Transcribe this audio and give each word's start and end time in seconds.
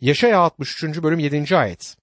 Yaşaya 0.00 0.38
63. 0.40 1.02
bölüm 1.02 1.18
7. 1.18 1.56
ayet. 1.56 1.96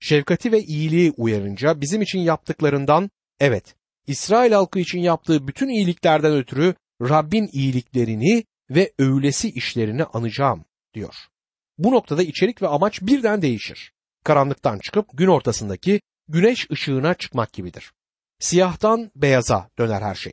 Şefkati 0.00 0.52
ve 0.52 0.62
iyiliği 0.62 1.12
uyarınca 1.16 1.80
bizim 1.80 2.02
için 2.02 2.18
yaptıklarından 2.18 3.10
evet 3.40 3.74
İsrail 4.06 4.52
halkı 4.52 4.78
için 4.78 4.98
yaptığı 4.98 5.48
bütün 5.48 5.68
iyiliklerden 5.68 6.32
ötürü 6.32 6.74
Rabbin 7.02 7.50
iyiliklerini 7.52 8.44
ve 8.70 8.92
övülesi 8.98 9.50
işlerini 9.50 10.04
anacağım 10.04 10.64
diyor. 10.94 11.14
Bu 11.78 11.92
noktada 11.92 12.22
içerik 12.22 12.62
ve 12.62 12.68
amaç 12.68 13.02
birden 13.02 13.42
değişir. 13.42 13.92
Karanlıktan 14.24 14.78
çıkıp 14.78 15.06
gün 15.12 15.28
ortasındaki 15.28 16.00
güneş 16.28 16.70
ışığına 16.70 17.14
çıkmak 17.14 17.52
gibidir. 17.52 17.92
Siyahtan 18.38 19.10
beyaza 19.16 19.68
döner 19.78 20.02
her 20.02 20.14
şey. 20.14 20.32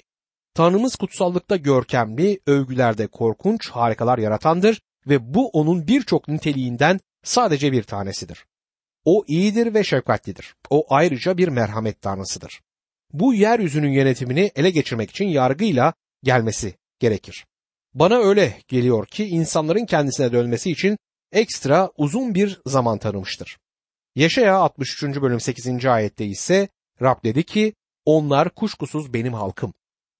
Tanrımız 0.54 0.96
kutsallıkta 0.96 1.56
görkemli, 1.56 2.40
övgülerde 2.46 3.08
korkunç 3.08 3.70
harikalar 3.70 4.18
yaratandır 4.18 4.82
ve 5.08 5.34
bu 5.34 5.50
onun 5.50 5.88
birçok 5.88 6.28
niteliğinden 6.28 7.00
sadece 7.24 7.72
bir 7.72 7.84
tanesidir. 7.84 8.46
O 9.06 9.24
iyidir 9.28 9.74
ve 9.74 9.84
şefkatlidir. 9.84 10.56
O 10.70 10.86
ayrıca 10.90 11.38
bir 11.38 11.48
merhamet 11.48 12.02
tanrısıdır. 12.02 12.62
Bu 13.14 13.34
yeryüzünün 13.34 13.92
yönetimini 13.92 14.52
ele 14.56 14.70
geçirmek 14.70 15.10
için 15.10 15.26
yargıyla 15.26 15.94
gelmesi 16.24 16.76
gerekir. 17.00 17.46
Bana 17.94 18.18
öyle 18.18 18.58
geliyor 18.68 19.06
ki 19.06 19.26
insanların 19.26 19.86
kendisine 19.86 20.32
dönmesi 20.32 20.72
için 20.72 20.98
ekstra 21.32 21.92
uzun 21.98 22.36
bir 22.36 22.62
zaman 22.66 22.98
tanımıştır. 22.98 23.58
Yaşaya 24.16 24.58
63. 24.58 25.04
bölüm 25.04 25.40
8. 25.40 25.86
ayette 25.86 26.26
ise 26.26 26.68
Rab 27.02 27.24
dedi 27.24 27.44
ki 27.44 27.74
onlar 28.06 28.50
kuşkusuz 28.50 29.14
benim 29.14 29.34
halkım. 29.34 29.74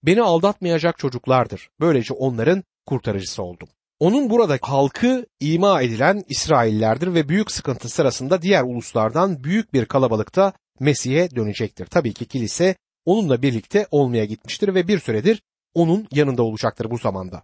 Beni 0.04 0.22
aldatmayacak 0.22 0.98
çocuklardır. 0.98 1.70
Böylece 1.80 2.14
onların 2.14 2.64
kurtarıcısı 2.86 3.44
oldum. 3.44 3.70
Onun 4.00 4.30
burada 4.30 4.58
halkı 4.62 5.26
ima 5.40 5.82
edilen 5.82 6.24
İsraillerdir 6.28 7.14
ve 7.14 7.30
büyük 7.30 7.52
sıkıntı 7.52 7.90
sırasında 7.90 8.42
diğer 8.42 8.64
uluslardan 8.64 9.44
büyük 9.44 9.74
bir 9.74 9.86
kalabalıkta 9.86 10.54
Mesih'e 10.80 11.36
dönecektir. 11.36 11.86
Tabii 11.86 12.14
ki 12.14 12.26
kilise 12.26 12.76
onunla 13.06 13.42
birlikte 13.42 13.88
olmaya 13.92 14.26
gitmiştir 14.26 14.76
ve 14.76 14.88
bir 14.88 15.00
süredir 15.00 15.42
onun 15.74 16.08
yanında 16.12 16.44
olacaktır 16.44 16.92
bu 16.92 16.98
zamanda. 16.98 17.44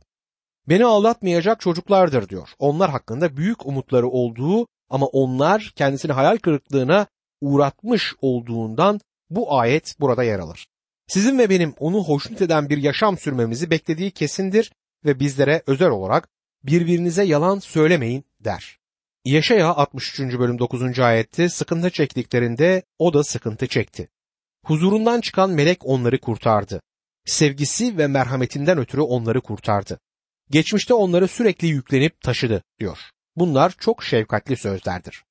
Beni 0.70 0.86
aldatmayacak 0.86 1.62
çocuklardır 1.62 2.30
diyor. 2.30 2.50
Onlar 2.60 2.90
hakkında 2.90 3.38
büyük 3.38 3.66
umutları 3.66 4.08
olduğu 4.08 4.68
ama 4.90 5.06
onlar 5.06 5.74
kendisini 5.76 6.12
hayal 6.12 6.38
kırıklığına 6.38 7.08
uğratmış 7.42 8.14
olduğundan 8.22 9.00
bu 9.30 9.60
ayet 9.60 9.96
burada 10.00 10.24
yer 10.24 10.40
alır. 10.40 10.68
Sizin 11.08 11.40
ve 11.40 11.50
benim 11.50 11.74
onu 11.80 12.04
hoşnut 12.04 12.42
eden 12.42 12.70
bir 12.70 12.78
yaşam 12.78 13.18
sürmemizi 13.18 13.72
beklediği 13.72 14.12
kesindir 14.12 14.72
ve 15.06 15.20
bizlere 15.20 15.64
özel 15.68 15.90
olarak 15.90 16.30
birbirinize 16.64 17.24
yalan 17.24 17.60
söylemeyin 17.60 18.26
der. 18.40 18.78
Yaşaya 19.26 19.76
63. 19.76 20.20
bölüm 20.20 20.60
9. 20.60 21.00
ayette 21.00 21.50
sıkıntı 21.50 21.90
çektiklerinde 21.90 22.84
o 23.00 23.14
da 23.14 23.24
sıkıntı 23.24 23.68
çekti. 23.68 24.10
Huzurundan 24.66 25.22
çıkan 25.22 25.50
melek 25.50 25.86
onları 25.86 26.20
kurtardı. 26.20 26.82
Sevgisi 27.26 27.98
ve 27.98 28.08
merhametinden 28.08 28.78
ötürü 28.78 29.02
onları 29.02 29.42
kurtardı. 29.42 30.00
Geçmişte 30.50 30.94
onları 30.94 31.28
sürekli 31.28 31.68
yüklenip 31.68 32.22
taşıdı 32.22 32.64
diyor. 32.80 33.00
Bunlar 33.36 33.74
çok 33.80 34.04
şefkatli 34.04 34.58
sözlerdir. 34.58 35.24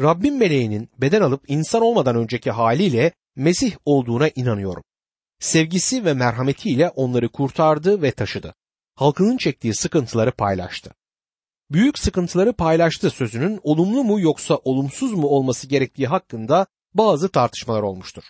Rabbin 0.00 0.38
meleğinin 0.38 0.88
beden 0.98 1.20
alıp 1.20 1.44
insan 1.48 1.82
olmadan 1.82 2.16
önceki 2.16 2.50
haliyle 2.50 3.12
Mesih 3.36 3.76
olduğuna 3.84 4.28
inanıyorum. 4.28 4.82
Sevgisi 5.40 6.04
ve 6.04 6.14
merhametiyle 6.14 6.88
onları 6.88 7.28
kurtardı 7.28 8.02
ve 8.02 8.10
taşıdı. 8.10 8.54
Halkının 8.94 9.36
çektiği 9.36 9.74
sıkıntıları 9.74 10.32
paylaştı. 10.32 10.94
Büyük 11.70 11.98
sıkıntıları 11.98 12.52
paylaştı 12.52 13.10
sözünün 13.10 13.60
olumlu 13.62 14.04
mu 14.04 14.20
yoksa 14.20 14.56
olumsuz 14.56 15.12
mu 15.12 15.26
olması 15.26 15.66
gerektiği 15.66 16.06
hakkında 16.06 16.66
bazı 16.94 17.28
tartışmalar 17.28 17.82
olmuştur. 17.82 18.24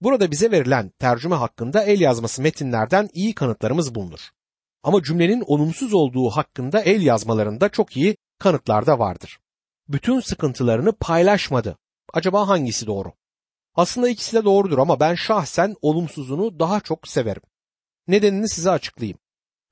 Burada 0.00 0.30
bize 0.30 0.50
verilen 0.50 0.92
tercüme 0.98 1.36
hakkında 1.36 1.82
el 1.82 2.00
yazması 2.00 2.42
metinlerden 2.42 3.08
iyi 3.12 3.34
kanıtlarımız 3.34 3.94
bulunur. 3.94 4.30
Ama 4.82 5.02
cümlenin 5.02 5.44
olumsuz 5.46 5.94
olduğu 5.94 6.30
hakkında 6.30 6.80
el 6.80 7.02
yazmalarında 7.02 7.68
çok 7.68 7.96
iyi 7.96 8.16
kanıtlar 8.38 8.86
da 8.86 8.98
vardır. 8.98 9.38
Bütün 9.88 10.20
sıkıntılarını 10.20 10.92
paylaşmadı. 10.92 11.78
Acaba 12.12 12.48
hangisi 12.48 12.86
doğru? 12.86 13.12
Aslında 13.74 14.08
ikisi 14.08 14.36
de 14.36 14.44
doğrudur 14.44 14.78
ama 14.78 15.00
ben 15.00 15.14
şahsen 15.14 15.74
olumsuzunu 15.82 16.58
daha 16.58 16.80
çok 16.80 17.08
severim. 17.08 17.42
Nedenini 18.08 18.48
size 18.48 18.70
açıklayayım. 18.70 19.18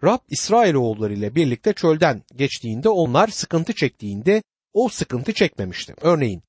Rab 0.05 0.19
İsrailoğulları 0.28 1.15
ile 1.15 1.34
birlikte 1.34 1.72
çölden 1.72 2.22
geçtiğinde 2.37 2.88
onlar 2.88 3.28
sıkıntı 3.28 3.72
çektiğinde 3.72 4.43
o 4.72 4.88
sıkıntı 4.88 5.33
çekmemişti. 5.33 5.94
Örneğin 6.00 6.43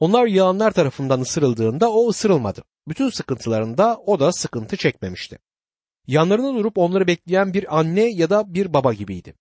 onlar 0.00 0.26
yağanlar 0.26 0.70
tarafından 0.70 1.20
ısırıldığında 1.20 1.92
o 1.92 2.08
ısırılmadı. 2.08 2.64
Bütün 2.88 3.10
sıkıntılarında 3.10 3.98
o 4.06 4.20
da 4.20 4.32
sıkıntı 4.32 4.76
çekmemişti. 4.76 5.38
Yanlarında 6.06 6.54
durup 6.54 6.78
onları 6.78 7.06
bekleyen 7.06 7.54
bir 7.54 7.78
anne 7.78 8.04
ya 8.04 8.30
da 8.30 8.54
bir 8.54 8.72
baba 8.72 8.92
gibiydi. 8.92 9.34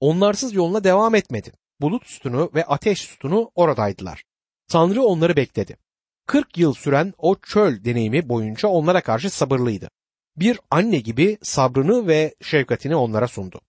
Onlarsız 0.00 0.54
yoluna 0.54 0.84
devam 0.84 1.14
etmedi. 1.14 1.52
Bulut 1.80 2.06
sütunu 2.06 2.50
ve 2.54 2.64
ateş 2.64 3.00
sütunu 3.00 3.50
oradaydılar. 3.54 4.24
Tanrı 4.68 5.02
onları 5.02 5.36
bekledi. 5.36 5.76
40 6.26 6.58
yıl 6.58 6.74
süren 6.74 7.14
o 7.18 7.36
çöl 7.40 7.84
deneyimi 7.84 8.28
boyunca 8.28 8.68
onlara 8.68 9.00
karşı 9.00 9.30
sabırlıydı. 9.30 9.90
Bir 10.36 10.60
anne 10.70 10.98
gibi 10.98 11.38
sabrını 11.42 12.06
ve 12.06 12.34
şefkatini 12.42 12.96
onlara 12.96 13.28
sundu. 13.28 13.60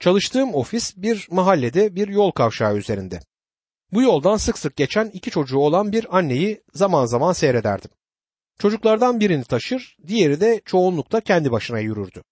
Çalıştığım 0.00 0.54
ofis 0.54 0.96
bir 0.96 1.28
mahallede 1.30 1.94
bir 1.94 2.08
yol 2.08 2.30
kavşağı 2.30 2.76
üzerinde. 2.76 3.20
Bu 3.92 4.02
yoldan 4.02 4.36
sık 4.36 4.58
sık 4.58 4.76
geçen 4.76 5.06
iki 5.06 5.30
çocuğu 5.30 5.58
olan 5.58 5.92
bir 5.92 6.18
anneyi 6.18 6.62
zaman 6.74 7.06
zaman 7.06 7.32
seyrederdim. 7.32 7.90
Çocuklardan 8.58 9.20
birini 9.20 9.44
taşır, 9.44 9.96
diğeri 10.06 10.40
de 10.40 10.60
çoğunlukla 10.64 11.20
kendi 11.20 11.52
başına 11.52 11.78
yürürdü. 11.78 12.22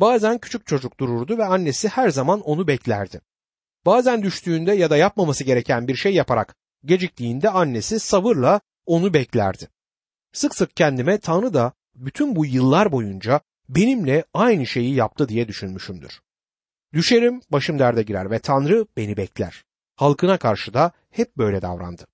Bazen 0.00 0.38
küçük 0.38 0.66
çocuk 0.66 1.00
dururdu 1.00 1.38
ve 1.38 1.44
annesi 1.44 1.88
her 1.88 2.08
zaman 2.08 2.40
onu 2.40 2.66
beklerdi. 2.66 3.20
Bazen 3.86 4.22
düştüğünde 4.22 4.72
ya 4.72 4.90
da 4.90 4.96
yapmaması 4.96 5.44
gereken 5.44 5.88
bir 5.88 5.94
şey 5.94 6.14
yaparak 6.14 6.56
geciktiğinde 6.84 7.50
annesi 7.50 8.00
sabırla 8.00 8.60
onu 8.86 9.14
beklerdi. 9.14 9.68
Sık 10.32 10.54
sık 10.54 10.76
kendime 10.76 11.18
Tanrı 11.18 11.54
da 11.54 11.72
bütün 12.00 12.36
bu 12.36 12.46
yıllar 12.46 12.92
boyunca 12.92 13.40
benimle 13.68 14.24
aynı 14.34 14.66
şeyi 14.66 14.94
yaptı 14.94 15.28
diye 15.28 15.48
düşünmüşümdür. 15.48 16.20
Düşerim, 16.94 17.40
başım 17.50 17.78
derde 17.78 18.02
girer 18.02 18.30
ve 18.30 18.38
Tanrı 18.38 18.86
beni 18.96 19.16
bekler. 19.16 19.64
Halkına 19.96 20.38
karşı 20.38 20.74
da 20.74 20.92
hep 21.10 21.36
böyle 21.36 21.62
davrandı. 21.62 22.06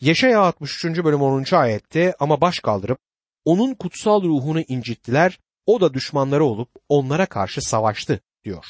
Yeşaya 0.00 0.40
63. 0.40 0.84
bölüm 0.84 1.22
10. 1.22 1.44
ayette 1.52 2.14
ama 2.18 2.40
baş 2.40 2.60
kaldırıp 2.60 2.98
onun 3.44 3.74
kutsal 3.74 4.22
ruhunu 4.22 4.60
incittiler, 4.60 5.40
o 5.66 5.80
da 5.80 5.94
düşmanları 5.94 6.44
olup 6.44 6.70
onlara 6.88 7.26
karşı 7.26 7.60
savaştı 7.62 8.20
diyor. 8.44 8.64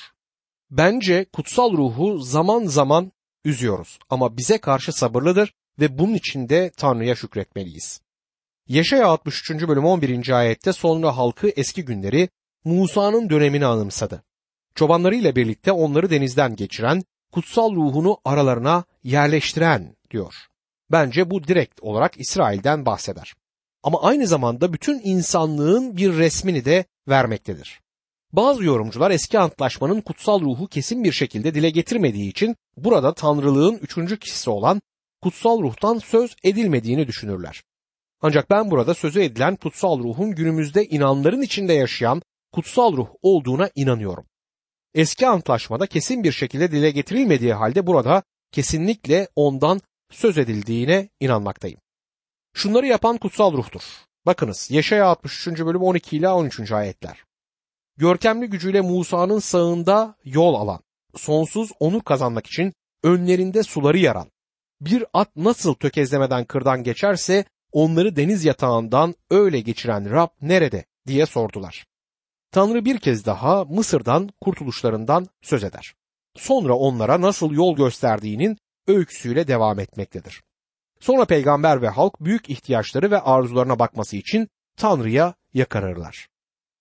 Bence 0.71 1.27
kutsal 1.33 1.73
ruhu 1.73 2.19
zaman 2.19 2.65
zaman 2.65 3.13
üzüyoruz 3.45 3.99
ama 4.09 4.37
bize 4.37 4.59
karşı 4.59 4.93
sabırlıdır 4.93 5.55
ve 5.81 5.99
bunun 5.99 6.15
için 6.15 6.49
de 6.49 6.71
Tanrı'ya 6.77 7.15
şükretmeliyiz. 7.15 8.01
Yaşaya 8.69 9.07
63. 9.07 9.51
bölüm 9.69 9.85
11. 9.85 10.31
ayette 10.31 10.73
sonra 10.73 11.17
halkı 11.17 11.49
eski 11.49 11.85
günleri 11.85 12.29
Musa'nın 12.65 13.31
dönemini 13.31 13.67
anımsadı. 13.67 14.23
Çobanlarıyla 14.75 15.37
birlikte 15.37 15.73
onları 15.73 16.11
denizden 16.11 16.57
geçiren, 16.57 17.03
kutsal 17.33 17.75
ruhunu 17.75 18.19
aralarına 18.25 18.85
yerleştiren 19.05 19.97
diyor. 20.11 20.35
Bence 20.93 21.31
bu 21.31 21.45
direkt 21.45 21.83
olarak 21.83 22.21
İsrail'den 22.21 22.87
bahseder. 22.87 23.35
Ama 23.83 24.03
aynı 24.03 24.27
zamanda 24.27 24.73
bütün 24.73 25.01
insanlığın 25.05 25.97
bir 25.97 26.13
resmini 26.17 26.65
de 26.65 26.85
vermektedir. 27.09 27.81
Bazı 28.33 28.65
yorumcular 28.65 29.11
eski 29.11 29.39
antlaşmanın 29.39 30.01
kutsal 30.01 30.41
ruhu 30.41 30.67
kesin 30.67 31.05
bir 31.05 31.13
şekilde 31.13 31.55
dile 31.55 31.71
getirmediği 31.71 32.31
için 32.31 32.57
burada 32.77 33.15
tanrılığın 33.15 33.79
üçüncü 33.79 34.19
kişisi 34.19 34.51
olan 34.51 34.81
kutsal 35.23 35.63
ruhtan 35.63 35.99
söz 35.99 36.37
edilmediğini 36.45 37.07
düşünürler. 37.07 37.63
Ancak 38.21 38.51
ben 38.51 38.71
burada 38.71 38.95
sözü 38.95 39.23
edilen 39.23 39.57
kutsal 39.57 39.99
ruhun 39.99 40.31
günümüzde 40.31 40.85
inanların 40.85 41.43
içinde 41.43 41.73
yaşayan 41.73 42.23
kutsal 42.53 42.97
ruh 42.97 43.09
olduğuna 43.23 43.71
inanıyorum. 43.75 44.27
Eski 44.95 45.27
antlaşmada 45.27 45.87
kesin 45.87 46.25
bir 46.25 46.33
şekilde 46.33 46.73
dile 46.73 46.91
getirilmediği 46.91 47.53
halde 47.53 47.87
burada 47.87 48.23
kesinlikle 48.53 49.29
ondan 49.37 49.81
söz 50.11 50.39
edildiğine 50.39 51.09
inanmaktayım. 51.21 51.81
Şunları 52.55 52.87
yapan 52.87 53.17
kutsal 53.17 53.53
ruhtur. 53.53 53.83
Bakınız 54.27 54.71
Yeşaya 54.71 55.07
63. 55.07 55.49
bölüm 55.49 55.83
12 55.83 56.17
ile 56.17 56.29
13. 56.29 56.73
ayetler. 56.73 57.25
Görkemli 57.97 58.47
gücüyle 58.47 58.81
Musa'nın 58.81 59.39
sağında 59.39 60.15
yol 60.25 60.55
alan, 60.55 60.81
sonsuz 61.17 61.73
onur 61.81 62.03
kazanmak 62.03 62.47
için 62.47 62.73
önlerinde 63.03 63.63
suları 63.63 63.99
yaran, 63.99 64.31
bir 64.81 65.05
at 65.13 65.37
nasıl 65.37 65.75
tökezlemeden 65.75 66.45
kırdan 66.45 66.83
geçerse 66.83 67.45
onları 67.73 68.17
deniz 68.17 68.45
yatağından 68.45 69.15
öyle 69.31 69.61
geçiren 69.61 70.11
Rab 70.11 70.29
nerede 70.43 70.85
diye 71.07 71.27
sordular. 71.27 71.87
Tanrı 72.51 72.85
bir 72.85 72.99
kez 72.99 73.27
daha 73.27 73.65
Mısır'dan 73.65 74.31
kurtuluşlarından 74.41 75.27
söz 75.43 75.65
eder. 75.65 75.95
Sonra 76.37 76.75
onlara 76.75 77.21
nasıl 77.21 77.53
yol 77.53 77.77
gösterdiğinin 77.77 78.59
öyküsüyle 78.87 79.49
devam 79.49 79.81
etmektedir. 79.81 80.43
Sonra 81.01 81.25
peygamber 81.25 81.83
ve 81.83 81.89
halk 81.89 82.21
büyük 82.21 82.51
ihtiyaçları 82.51 83.11
ve 83.11 83.21
arzularına 83.21 83.79
bakması 83.79 84.17
için 84.17 84.49
Tanrı'ya 84.77 85.35
yakarırlar. 85.55 86.29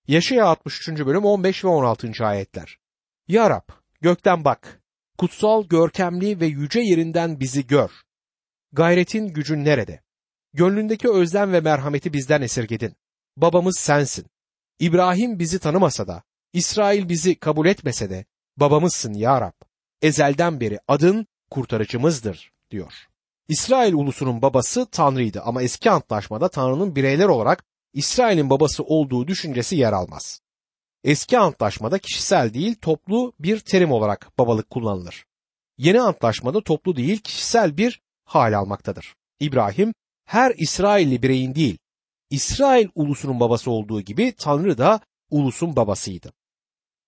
Yaşaya 0.08 0.46
63. 0.46 0.90
bölüm 0.90 1.26
15 1.26 1.64
ve 1.64 1.68
16. 1.68 2.12
ayetler. 2.26 2.78
Ya 3.28 3.50
Rab, 3.50 3.70
gökten 4.02 4.46
bak, 4.46 4.82
kutsal, 5.18 5.68
görkemli 5.68 6.40
ve 6.40 6.46
yüce 6.46 6.80
yerinden 6.80 7.40
bizi 7.40 7.68
gör. 7.68 7.90
Gayretin 8.72 9.28
gücün 9.28 9.66
nerede? 9.66 10.02
Gönlündeki 10.58 11.10
özlem 11.10 11.54
ve 11.54 11.60
merhameti 11.60 12.14
bizden 12.14 12.42
esirgedin. 12.42 12.96
Babamız 13.36 13.80
sensin. 13.80 14.26
İbrahim 14.80 15.40
bizi 15.40 15.60
tanımasa 15.60 16.08
da, 16.08 16.24
İsrail 16.54 17.10
bizi 17.10 17.40
kabul 17.40 17.66
etmese 17.66 18.10
de, 18.10 18.26
babamızsın 18.58 19.14
ya 19.14 19.42
Rab. 19.42 19.54
Ezelden 20.02 20.60
beri 20.60 20.80
adın 20.88 21.28
kurtarıcımızdır, 21.52 22.52
diyor. 22.72 22.94
İsrail 23.48 23.94
ulusunun 23.94 24.42
babası 24.42 24.86
Tanrı'ydı 24.92 25.42
ama 25.42 25.64
eski 25.64 25.92
antlaşmada 25.92 26.50
Tanrı'nın 26.50 26.96
bireyler 26.96 27.28
olarak 27.28 27.64
İsrail'in 27.94 28.50
babası 28.50 28.84
olduğu 28.84 29.28
düşüncesi 29.28 29.76
yer 29.76 29.94
almaz. 29.94 30.42
Eski 31.04 31.38
antlaşmada 31.40 32.00
kişisel 32.00 32.54
değil 32.54 32.76
toplu 32.82 33.34
bir 33.40 33.60
terim 33.60 33.92
olarak 33.92 34.38
babalık 34.38 34.70
kullanılır. 34.70 35.26
Yeni 35.78 36.02
antlaşmada 36.02 36.62
toplu 36.62 36.96
değil 36.96 37.20
kişisel 37.20 37.78
bir 37.78 38.02
hal 38.26 38.58
almaktadır. 38.58 39.16
İbrahim 39.40 39.94
her 40.28 40.54
İsrailli 40.58 41.24
bireyin 41.24 41.56
değil, 41.56 41.78
İsrail 42.30 42.88
ulusunun 42.96 43.40
babası 43.40 43.72
olduğu 43.72 44.02
gibi 44.02 44.34
Tanrı 44.38 44.78
da 44.78 45.00
ulusun 45.32 45.76
babasıydı. 45.76 46.34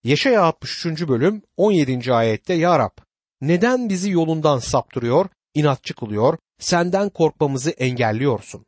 Yaşaya 0.03 0.43
63. 0.43 1.07
bölüm 1.07 1.41
17. 1.57 2.13
ayette 2.13 2.53
Ya 2.53 2.79
Rab 2.79 2.97
neden 3.41 3.89
bizi 3.89 4.11
yolundan 4.11 4.59
saptırıyor, 4.59 5.25
inatçı 5.53 5.93
kılıyor, 5.95 6.37
senden 6.59 7.09
korkmamızı 7.09 7.69
engelliyorsun. 7.69 8.65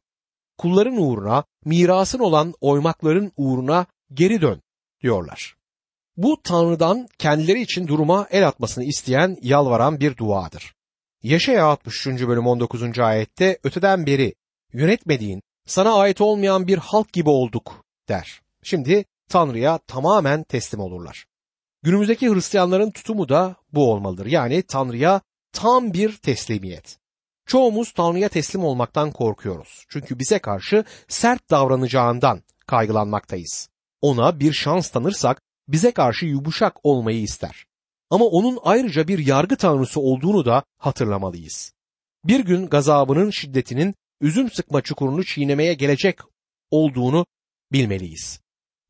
Kulların 0.58 0.98
uğruna, 0.98 1.44
mirasın 1.66 2.20
olan 2.20 2.54
oymakların 2.62 3.32
uğruna 3.38 3.86
geri 4.14 4.42
dön 4.42 4.62
diyorlar. 5.04 5.56
Bu 6.18 6.42
Tanrı'dan 6.44 7.08
kendileri 7.18 7.62
için 7.62 7.88
duruma 7.88 8.28
el 8.32 8.48
atmasını 8.48 8.84
isteyen, 8.84 9.38
yalvaran 9.42 10.00
bir 10.00 10.18
duadır. 10.18 10.74
Yaşaya 11.24 11.66
63. 11.66 12.08
bölüm 12.08 12.48
19. 12.48 13.00
ayette 13.00 13.60
öteden 13.64 14.06
beri 14.06 14.34
yönetmediğin, 14.74 15.42
sana 15.66 15.94
ait 15.94 16.22
olmayan 16.22 16.68
bir 16.68 16.78
halk 16.78 17.14
gibi 17.14 17.30
olduk 17.30 17.86
der. 18.10 18.42
Şimdi 18.64 19.06
Tanrı'ya 19.30 19.78
tamamen 19.78 20.44
teslim 20.44 20.80
olurlar. 20.80 21.26
Günümüzdeki 21.84 22.30
Hristiyanların 22.30 22.92
tutumu 22.92 23.30
da 23.30 23.56
bu 23.74 23.92
olmalıdır. 23.92 24.26
Yani 24.26 24.64
Tanrı'ya 24.64 25.22
tam 25.54 25.94
bir 25.94 26.18
teslimiyet. 26.18 26.98
Çoğumuz 27.46 27.92
Tanrı'ya 27.92 28.30
teslim 28.30 28.64
olmaktan 28.64 29.12
korkuyoruz. 29.12 29.86
Çünkü 29.90 30.20
bize 30.20 30.40
karşı 30.40 30.84
sert 31.08 31.50
davranacağından 31.50 32.42
kaygılanmaktayız. 32.68 33.70
Ona 34.02 34.40
bir 34.40 34.54
şans 34.54 34.90
tanırsak 34.90 35.42
bize 35.68 35.92
karşı 35.92 36.26
yumuşak 36.26 36.78
olmayı 36.84 37.22
ister. 37.22 37.66
Ama 38.10 38.26
onun 38.26 38.60
ayrıca 38.64 39.08
bir 39.08 39.28
yargı 39.28 39.56
tanrısı 39.56 40.02
olduğunu 40.02 40.46
da 40.46 40.64
hatırlamalıyız. 40.78 41.74
Bir 42.24 42.40
gün 42.40 42.68
gazabının 42.68 43.30
şiddetinin 43.30 43.96
üzüm 44.22 44.52
sıkma 44.52 44.82
çukurunu 44.82 45.24
çiğnemeye 45.24 45.74
gelecek 45.74 46.20
olduğunu 46.72 47.26
bilmeliyiz. 47.72 48.42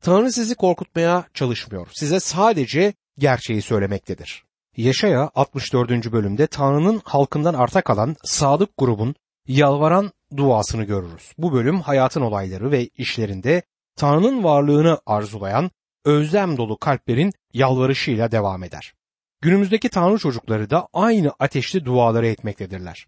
Tanrı 0.02 0.32
sizi 0.32 0.54
korkutmaya 0.54 1.24
çalışmıyor. 1.34 1.88
Size 1.92 2.20
sadece 2.20 2.94
gerçeği 3.18 3.62
söylemektedir. 3.62 4.44
Yaşaya 4.76 5.30
64. 5.34 6.12
bölümde 6.12 6.46
Tanrı'nın 6.46 7.00
halkından 7.04 7.54
arta 7.54 7.82
kalan 7.82 8.16
sadık 8.24 8.70
grubun 8.78 9.14
yalvaran 9.46 10.12
duasını 10.36 10.84
görürüz. 10.84 11.32
Bu 11.38 11.52
bölüm 11.52 11.80
hayatın 11.80 12.20
olayları 12.20 12.70
ve 12.70 12.86
işlerinde 12.86 13.62
Tanrı'nın 13.96 14.44
varlığını 14.44 15.00
arzulayan 15.06 15.70
özlem 16.04 16.56
dolu 16.56 16.78
kalplerin 16.78 17.32
yalvarışıyla 17.52 18.32
devam 18.32 18.64
eder. 18.64 18.94
Günümüzdeki 19.40 19.88
Tanrı 19.88 20.18
çocukları 20.18 20.70
da 20.70 20.88
aynı 20.92 21.32
ateşli 21.38 21.84
duaları 21.84 22.26
etmektedirler. 22.26 23.06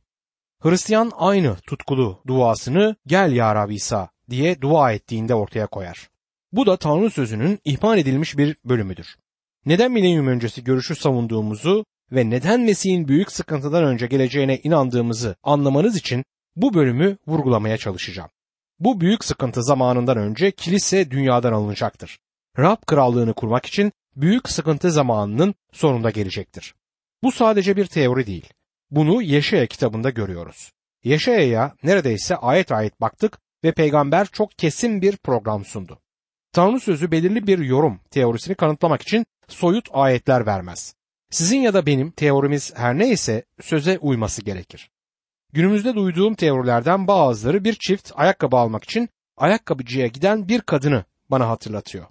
Hristiyan 0.64 1.12
aynı 1.16 1.56
tutkulu 1.56 2.22
duasını 2.26 2.96
gel 3.06 3.32
ya 3.32 3.54
Rabbi 3.54 3.74
İsa 3.74 4.08
diye 4.30 4.60
dua 4.60 4.92
ettiğinde 4.92 5.34
ortaya 5.34 5.66
koyar. 5.66 6.08
Bu 6.52 6.66
da 6.66 6.76
Tanrı 6.76 7.10
sözünün 7.10 7.58
ihmal 7.64 7.98
edilmiş 7.98 8.38
bir 8.38 8.56
bölümüdür. 8.64 9.16
Neden 9.66 9.92
milenyum 9.92 10.26
öncesi 10.26 10.64
görüşü 10.64 10.96
savunduğumuzu 10.96 11.84
ve 12.12 12.30
neden 12.30 12.60
Mesih'in 12.60 13.08
büyük 13.08 13.32
sıkıntıdan 13.32 13.84
önce 13.84 14.06
geleceğine 14.06 14.58
inandığımızı 14.58 15.36
anlamanız 15.42 15.96
için 15.96 16.24
bu 16.56 16.74
bölümü 16.74 17.16
vurgulamaya 17.26 17.76
çalışacağım. 17.78 18.30
Bu 18.78 19.00
büyük 19.00 19.24
sıkıntı 19.24 19.62
zamanından 19.62 20.16
önce 20.16 20.50
kilise 20.50 21.10
dünyadan 21.10 21.52
alınacaktır. 21.52 22.18
Rab 22.58 22.86
krallığını 22.86 23.34
kurmak 23.34 23.66
için 23.66 23.92
büyük 24.16 24.48
sıkıntı 24.48 24.90
zamanının 24.90 25.54
sonunda 25.72 26.10
gelecektir. 26.10 26.74
Bu 27.22 27.32
sadece 27.32 27.76
bir 27.76 27.86
teori 27.86 28.26
değil. 28.26 28.52
Bunu 28.94 29.22
Yeşaya 29.22 29.66
kitabında 29.66 30.10
görüyoruz. 30.10 30.72
Yeşaya'ya 31.04 31.74
neredeyse 31.82 32.36
ayet 32.36 32.72
ayet 32.72 33.00
baktık 33.00 33.38
ve 33.64 33.72
peygamber 33.72 34.26
çok 34.26 34.58
kesin 34.58 35.02
bir 35.02 35.16
program 35.16 35.64
sundu. 35.64 35.98
Tanrı 36.52 36.80
sözü 36.80 37.10
belirli 37.10 37.46
bir 37.46 37.58
yorum 37.58 38.00
teorisini 38.10 38.54
kanıtlamak 38.54 39.02
için 39.02 39.26
soyut 39.48 39.88
ayetler 39.92 40.46
vermez. 40.46 40.94
Sizin 41.30 41.58
ya 41.58 41.74
da 41.74 41.86
benim 41.86 42.10
teorimiz 42.10 42.72
her 42.76 42.98
neyse 42.98 43.44
söze 43.60 43.98
uyması 43.98 44.42
gerekir. 44.42 44.90
Günümüzde 45.52 45.94
duyduğum 45.94 46.34
teorilerden 46.34 47.06
bazıları 47.06 47.64
bir 47.64 47.74
çift 47.74 48.12
ayakkabı 48.14 48.56
almak 48.56 48.84
için 48.84 49.08
ayakkabıcıya 49.36 50.06
giden 50.06 50.48
bir 50.48 50.60
kadını 50.60 51.04
bana 51.30 51.48
hatırlatıyor. 51.48 52.06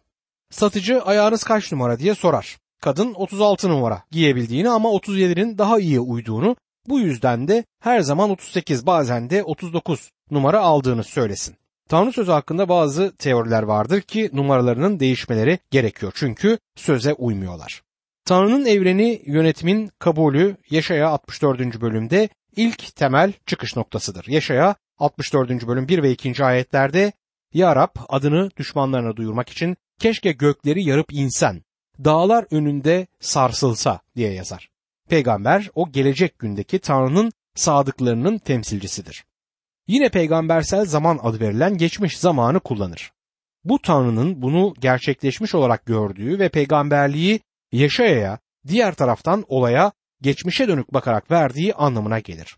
Satıcı 0.52 1.02
ayağınız 1.02 1.44
kaç 1.44 1.72
numara 1.72 2.00
diye 2.00 2.16
sorar. 2.16 2.58
Kadın 2.82 3.14
36 3.14 3.70
numara 3.70 4.04
giyebildiğini 4.12 4.70
ama 4.70 4.90
37'nin 4.90 5.58
daha 5.58 5.80
iyi 5.80 6.00
uyduğunu 6.00 6.56
bu 6.88 7.00
yüzden 7.00 7.48
de 7.48 7.66
her 7.80 8.00
zaman 8.00 8.30
38 8.30 8.86
bazen 8.86 9.30
de 9.30 9.44
39 9.44 10.12
numara 10.32 10.60
aldığını 10.60 11.04
söylesin. 11.04 11.56
Tanrı 11.90 12.12
sözü 12.12 12.32
hakkında 12.32 12.70
bazı 12.70 13.16
teoriler 13.18 13.64
vardır 13.64 14.02
ki 14.02 14.30
numaralarının 14.34 15.00
değişmeleri 15.00 15.60
gerekiyor 15.72 16.12
çünkü 16.16 16.58
söze 16.76 17.14
uymuyorlar. 17.14 17.82
Tanrı'nın 18.26 18.66
evreni 18.66 19.22
yönetimin 19.26 19.92
kabulü 20.00 20.58
Yaşaya 20.70 21.10
64. 21.10 21.82
bölümde 21.82 22.30
ilk 22.56 22.96
temel 22.96 23.34
çıkış 23.46 23.76
noktasıdır. 23.76 24.26
Yaşaya 24.28 24.76
64. 24.98 25.68
bölüm 25.68 25.88
1 25.88 26.04
ve 26.04 26.12
2. 26.12 26.46
ayetlerde 26.46 27.12
Ya 27.54 27.76
Rab 27.76 27.96
adını 28.10 28.52
düşmanlarına 28.58 29.16
duyurmak 29.16 29.50
için 29.50 29.78
keşke 30.00 30.32
gökleri 30.32 30.84
yarıp 30.84 31.14
insen, 31.14 31.62
dağlar 32.04 32.46
önünde 32.52 33.08
sarsılsa 33.20 34.00
diye 34.16 34.34
yazar. 34.34 34.73
Peygamber 35.10 35.70
o 35.76 35.92
gelecek 35.92 36.40
gündeki 36.40 36.80
Tanrı'nın 36.80 37.32
sadıklarının 37.56 38.38
temsilcisidir. 38.38 39.26
Yine 39.88 40.10
peygambersel 40.10 40.86
zaman 40.86 41.20
adı 41.24 41.40
verilen 41.40 41.78
geçmiş 41.78 42.18
zamanı 42.18 42.60
kullanır. 42.60 43.12
Bu 43.64 43.80
Tanrı'nın 43.82 44.42
bunu 44.42 44.74
gerçekleşmiş 44.80 45.56
olarak 45.56 45.86
gördüğü 45.86 46.40
ve 46.40 46.50
peygamberliği 46.50 47.40
Yaşaya'ya 47.72 48.40
diğer 48.68 48.94
taraftan 48.94 49.46
olaya 49.48 49.92
geçmişe 50.22 50.68
dönük 50.68 50.94
bakarak 50.94 51.32
verdiği 51.32 51.74
anlamına 51.74 52.20
gelir. 52.20 52.58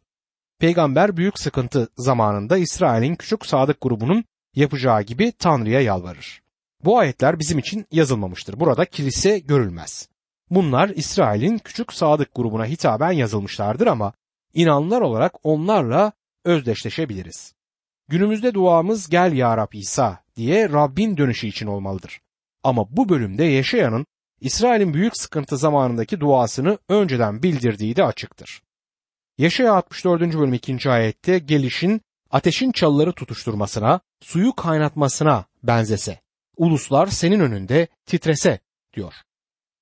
Peygamber 0.60 1.18
büyük 1.18 1.40
sıkıntı 1.40 1.90
zamanında 1.98 2.58
İsrail'in 2.58 3.16
küçük 3.16 3.46
sadık 3.46 3.82
grubunun 3.82 4.26
yapacağı 4.56 5.02
gibi 5.02 5.32
Tanrı'ya 5.32 5.82
yalvarır. 5.82 6.42
Bu 6.84 7.00
ayetler 7.00 7.40
bizim 7.40 7.60
için 7.60 7.86
yazılmamıştır. 7.92 8.60
Burada 8.60 8.86
kilise 8.86 9.40
görülmez. 9.40 10.10
Bunlar 10.50 10.90
İsrail'in 10.90 11.58
küçük 11.58 11.94
sadık 11.94 12.36
grubuna 12.36 12.66
hitaben 12.66 13.12
yazılmışlardır 13.12 13.88
ama 13.88 14.14
inanlar 14.54 15.02
olarak 15.02 15.34
onlarla 15.44 16.12
özdeşleşebiliriz. 16.46 17.54
Günümüzde 18.08 18.54
duamız 18.54 19.10
gel 19.10 19.34
ya 19.34 19.58
Rab 19.58 19.74
İsa 19.74 20.24
diye 20.36 20.70
Rabbin 20.70 21.18
dönüşü 21.18 21.48
için 21.48 21.68
olmalıdır. 21.68 22.22
Ama 22.64 22.98
bu 22.98 23.10
bölümde 23.10 23.44
yaşayanın 23.44 24.06
İsrail'in 24.42 24.94
büyük 24.94 25.18
sıkıntı 25.18 25.58
zamanındaki 25.58 26.20
duasını 26.20 26.78
önceden 26.90 27.44
bildirdiği 27.44 27.96
de 27.96 28.04
açıktır. 28.04 28.62
Yaşaya 29.38 29.74
64. 29.74 30.22
bölüm 30.22 30.54
2. 30.54 30.90
ayette 30.90 31.40
gelişin 31.40 32.02
ateşin 32.32 32.72
çalıları 32.72 33.14
tutuşturmasına, 33.14 34.00
suyu 34.22 34.56
kaynatmasına 34.56 35.46
benzese, 35.64 36.20
uluslar 36.58 37.08
senin 37.08 37.40
önünde 37.40 37.88
titrese 38.06 38.60
diyor. 38.94 39.14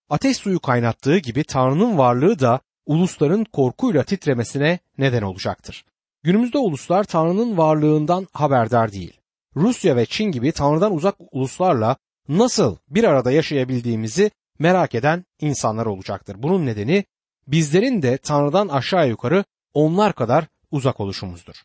Ateş 0.10 0.38
suyu 0.38 0.60
kaynattığı 0.60 1.18
gibi 1.18 1.44
Tanrı'nın 1.44 1.98
varlığı 1.98 2.40
da 2.40 2.60
ulusların 2.86 3.44
korkuyla 3.44 4.04
titremesine 4.04 4.80
neden 4.98 5.22
olacaktır. 5.22 5.86
Günümüzde 6.24 6.58
uluslar 6.58 7.04
Tanrı'nın 7.04 7.58
varlığından 7.58 8.28
haberdar 8.34 8.92
değil. 8.92 9.20
Rusya 9.56 9.96
ve 9.96 10.06
Çin 10.06 10.32
gibi 10.32 10.52
Tanrı'dan 10.52 10.94
uzak 10.94 11.16
uluslarla 11.32 11.98
nasıl 12.28 12.76
bir 12.90 13.04
arada 13.04 13.32
yaşayabildiğimizi 13.32 14.32
merak 14.60 14.96
eden 14.96 15.26
insanlar 15.42 15.86
olacaktır. 15.86 16.36
Bunun 16.40 16.66
nedeni 16.66 17.04
bizlerin 17.48 18.02
de 18.02 18.18
Tanrı'dan 18.18 18.68
aşağı 18.68 19.10
yukarı 19.10 19.44
onlar 19.74 20.14
kadar 20.14 20.46
uzak 20.72 21.00
oluşumuzdur. 21.00 21.56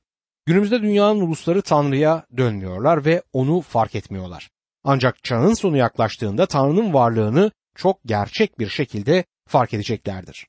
Günümüzde 0.47 0.83
dünyanın 0.83 1.21
ulusları 1.21 1.63
Tanrı'ya 1.63 2.27
dönmüyorlar 2.37 3.05
ve 3.05 3.23
onu 3.33 3.61
fark 3.61 3.95
etmiyorlar. 3.95 4.51
Ancak 4.85 5.25
çağın 5.25 5.55
sonu 5.55 5.77
yaklaştığında 5.77 6.47
Tanrı'nın 6.47 6.95
varlığını 6.95 7.51
çok 7.79 8.05
gerçek 8.07 8.59
bir 8.59 8.69
şekilde 8.69 9.25
fark 9.49 9.75
edeceklerdir. 9.75 10.47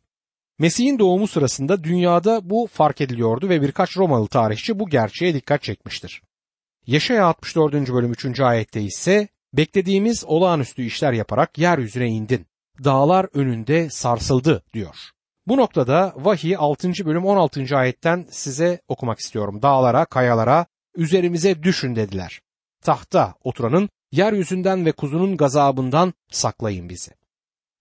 Mesih'in 0.60 1.00
doğumu 1.00 1.28
sırasında 1.28 1.84
dünyada 1.84 2.50
bu 2.50 2.68
fark 2.72 3.02
ediliyordu 3.02 3.50
ve 3.50 3.62
birkaç 3.62 3.98
Romalı 3.98 4.28
tarihçi 4.28 4.80
bu 4.80 4.90
gerçeğe 4.90 5.34
dikkat 5.34 5.64
çekmiştir. 5.64 6.22
Yaşaya 6.88 7.26
64. 7.26 7.74
bölüm 7.74 8.12
3. 8.12 8.40
ayette 8.40 8.82
ise 8.82 9.28
beklediğimiz 9.54 10.24
olağanüstü 10.26 10.84
işler 10.84 11.14
yaparak 11.14 11.58
yeryüzüne 11.58 12.08
indin. 12.08 12.46
Dağlar 12.84 13.28
önünde 13.34 13.90
sarsıldı 13.90 14.64
diyor. 14.74 14.96
Bu 15.48 15.58
noktada 15.58 16.14
vahiy 16.16 16.56
6. 16.58 16.92
bölüm 17.06 17.26
16. 17.26 17.78
ayetten 17.78 18.28
size 18.32 18.82
okumak 18.88 19.20
istiyorum. 19.20 19.62
Dağlara, 19.62 20.06
kayalara, 20.06 20.66
üzerimize 20.96 21.64
düşün 21.64 21.96
dediler. 21.96 22.42
Tahta 22.84 23.34
oturanın 23.44 23.90
yeryüzünden 24.12 24.86
ve 24.86 24.92
kuzunun 24.92 25.38
gazabından 25.38 26.14
saklayın 26.32 26.90
bizi. 26.90 27.19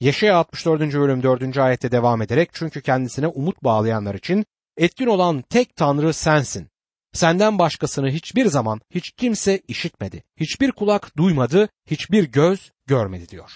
Yaşaya 0.00 0.36
64. 0.36 0.80
bölüm 0.80 1.22
4. 1.22 1.58
ayette 1.58 1.90
devam 1.90 2.22
ederek 2.22 2.50
çünkü 2.52 2.82
kendisine 2.82 3.26
umut 3.26 3.64
bağlayanlar 3.64 4.14
için 4.14 4.46
etkin 4.76 5.06
olan 5.06 5.42
tek 5.42 5.76
Tanrı 5.76 6.12
sensin. 6.12 6.68
Senden 7.12 7.58
başkasını 7.58 8.10
hiçbir 8.10 8.46
zaman 8.46 8.80
hiç 8.90 9.10
kimse 9.10 9.58
işitmedi. 9.68 10.22
Hiçbir 10.36 10.72
kulak 10.72 11.16
duymadı, 11.16 11.68
hiçbir 11.90 12.24
göz 12.24 12.72
görmedi 12.86 13.28
diyor. 13.28 13.50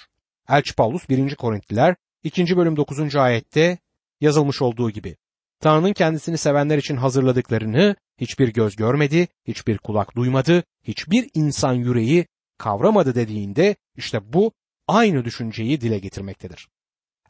Elçi 0.48 0.74
Paulus 0.74 1.08
1. 1.08 1.34
Korintliler 1.34 1.96
2. 2.24 2.56
bölüm 2.56 2.76
9. 2.76 3.16
ayette 3.16 3.78
yazılmış 4.20 4.62
olduğu 4.62 4.90
gibi. 4.90 5.16
Tanrı'nın 5.60 5.92
kendisini 5.92 6.38
sevenler 6.38 6.78
için 6.78 6.96
hazırladıklarını 6.96 7.96
hiçbir 8.20 8.48
göz 8.48 8.76
görmedi, 8.76 9.28
hiçbir 9.46 9.78
kulak 9.78 10.16
duymadı, 10.16 10.64
hiçbir 10.82 11.30
insan 11.34 11.72
yüreği 11.72 12.26
kavramadı 12.58 13.14
dediğinde 13.14 13.76
işte 13.96 14.32
bu 14.32 14.52
aynı 14.88 15.24
düşünceyi 15.24 15.80
dile 15.80 15.98
getirmektedir. 15.98 16.68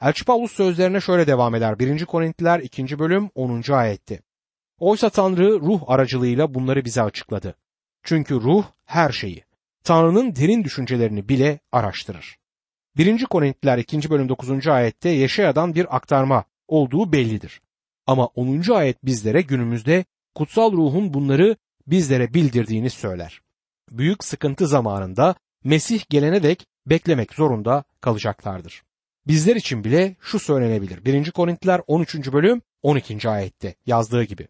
Elçi 0.01 0.25
Paulus 0.25 0.53
sözlerine 0.53 1.01
şöyle 1.01 1.27
devam 1.27 1.55
eder. 1.55 1.79
1. 1.79 2.05
Korintliler 2.05 2.61
2. 2.61 2.99
bölüm 2.99 3.31
10. 3.35 3.73
ayette. 3.73 4.21
Oysa 4.79 5.11
Tanrı 5.11 5.61
ruh 5.61 5.81
aracılığıyla 5.87 6.55
bunları 6.55 6.85
bize 6.85 7.03
açıkladı. 7.03 7.57
Çünkü 8.03 8.35
ruh 8.35 8.65
her 8.85 9.13
şeyi, 9.13 9.45
Tanrı'nın 9.85 10.37
derin 10.37 10.65
düşüncelerini 10.65 11.29
bile 11.29 11.61
araştırır. 11.73 12.37
1. 12.97 13.25
Korintliler 13.25 13.79
2. 13.79 14.11
bölüm 14.11 14.29
9. 14.29 14.67
ayette 14.69 15.09
Yeşaya'dan 15.09 15.75
bir 15.75 15.97
aktarma 15.97 16.45
olduğu 16.69 17.13
bellidir. 17.13 17.61
Ama 18.07 18.27
10. 18.27 18.73
ayet 18.75 19.05
bizlere 19.05 19.43
günümüzde 19.43 20.05
kutsal 20.35 20.73
ruhun 20.73 21.15
bunları 21.15 21.57
bizlere 21.87 22.35
bildirdiğini 22.35 22.91
söyler. 22.91 23.41
Büyük 23.91 24.25
sıkıntı 24.25 24.67
zamanında 24.67 25.35
Mesih 25.65 26.03
gelene 26.11 26.43
dek 26.43 26.67
beklemek 26.87 27.35
zorunda 27.35 27.85
kalacaklardır. 28.01 28.83
Bizler 29.27 29.57
için 29.57 29.85
bile 29.85 30.17
şu 30.21 30.39
söylenebilir. 30.39 31.05
1. 31.05 31.31
Korintiler 31.31 31.81
13. 31.87 32.33
bölüm 32.33 32.63
12. 32.83 33.29
ayette 33.29 33.75
yazdığı 33.87 34.25
gibi. 34.25 34.49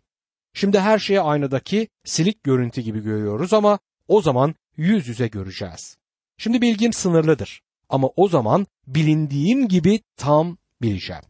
Şimdi 0.55 0.81
her 0.81 0.99
şeyi 0.99 1.21
aynadaki 1.21 1.89
silik 2.05 2.45
görüntü 2.45 2.81
gibi 2.81 3.01
görüyoruz 3.03 3.53
ama 3.53 3.79
o 4.09 4.23
zaman 4.23 4.55
yüz 4.77 5.09
yüze 5.09 5.29
göreceğiz. 5.29 5.97
Şimdi 6.37 6.61
bilgim 6.61 6.93
sınırlıdır 6.93 7.63
ama 7.89 8.09
o 8.17 8.29
zaman 8.29 8.67
bilindiğim 8.87 9.69
gibi 9.69 10.01
tam 10.17 10.57
bileceğim. 10.83 11.23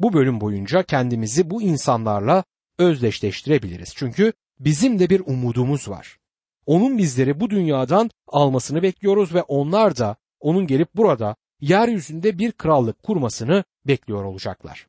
Bu 0.00 0.12
bölüm 0.12 0.40
boyunca 0.40 0.82
kendimizi 0.82 1.50
bu 1.50 1.62
insanlarla 1.62 2.44
özdeşleştirebiliriz. 2.78 3.92
Çünkü 3.96 4.32
bizim 4.60 4.98
de 4.98 5.10
bir 5.10 5.20
umudumuz 5.20 5.88
var. 5.88 6.18
Onun 6.66 6.98
bizleri 6.98 7.40
bu 7.40 7.50
dünyadan 7.50 8.10
almasını 8.28 8.82
bekliyoruz 8.82 9.34
ve 9.34 9.42
onlar 9.42 9.96
da 9.96 10.16
onun 10.44 10.66
gelip 10.66 10.94
burada 10.94 11.36
yeryüzünde 11.60 12.38
bir 12.38 12.52
krallık 12.52 13.02
kurmasını 13.02 13.64
bekliyor 13.86 14.24
olacaklar. 14.24 14.86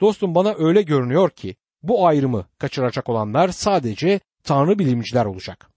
Dostum 0.00 0.34
bana 0.34 0.54
öyle 0.58 0.82
görünüyor 0.82 1.30
ki 1.30 1.56
bu 1.82 2.06
ayrımı 2.06 2.46
kaçıracak 2.58 3.08
olanlar 3.08 3.48
sadece 3.48 4.20
tanrı 4.44 4.78
bilimciler 4.78 5.24
olacak. 5.24 5.70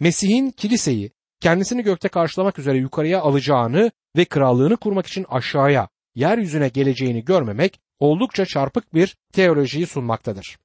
Mesih'in 0.00 0.50
kiliseyi 0.50 1.10
kendisini 1.40 1.82
gökte 1.82 2.08
karşılamak 2.08 2.58
üzere 2.58 2.78
yukarıya 2.78 3.20
alacağını 3.20 3.90
ve 4.16 4.24
krallığını 4.24 4.76
kurmak 4.76 5.06
için 5.06 5.26
aşağıya, 5.28 5.88
yeryüzüne 6.14 6.68
geleceğini 6.68 7.24
görmemek 7.24 7.80
oldukça 7.98 8.46
çarpık 8.46 8.94
bir 8.94 9.16
teolojiyi 9.32 9.86
sunmaktadır. 9.86 10.58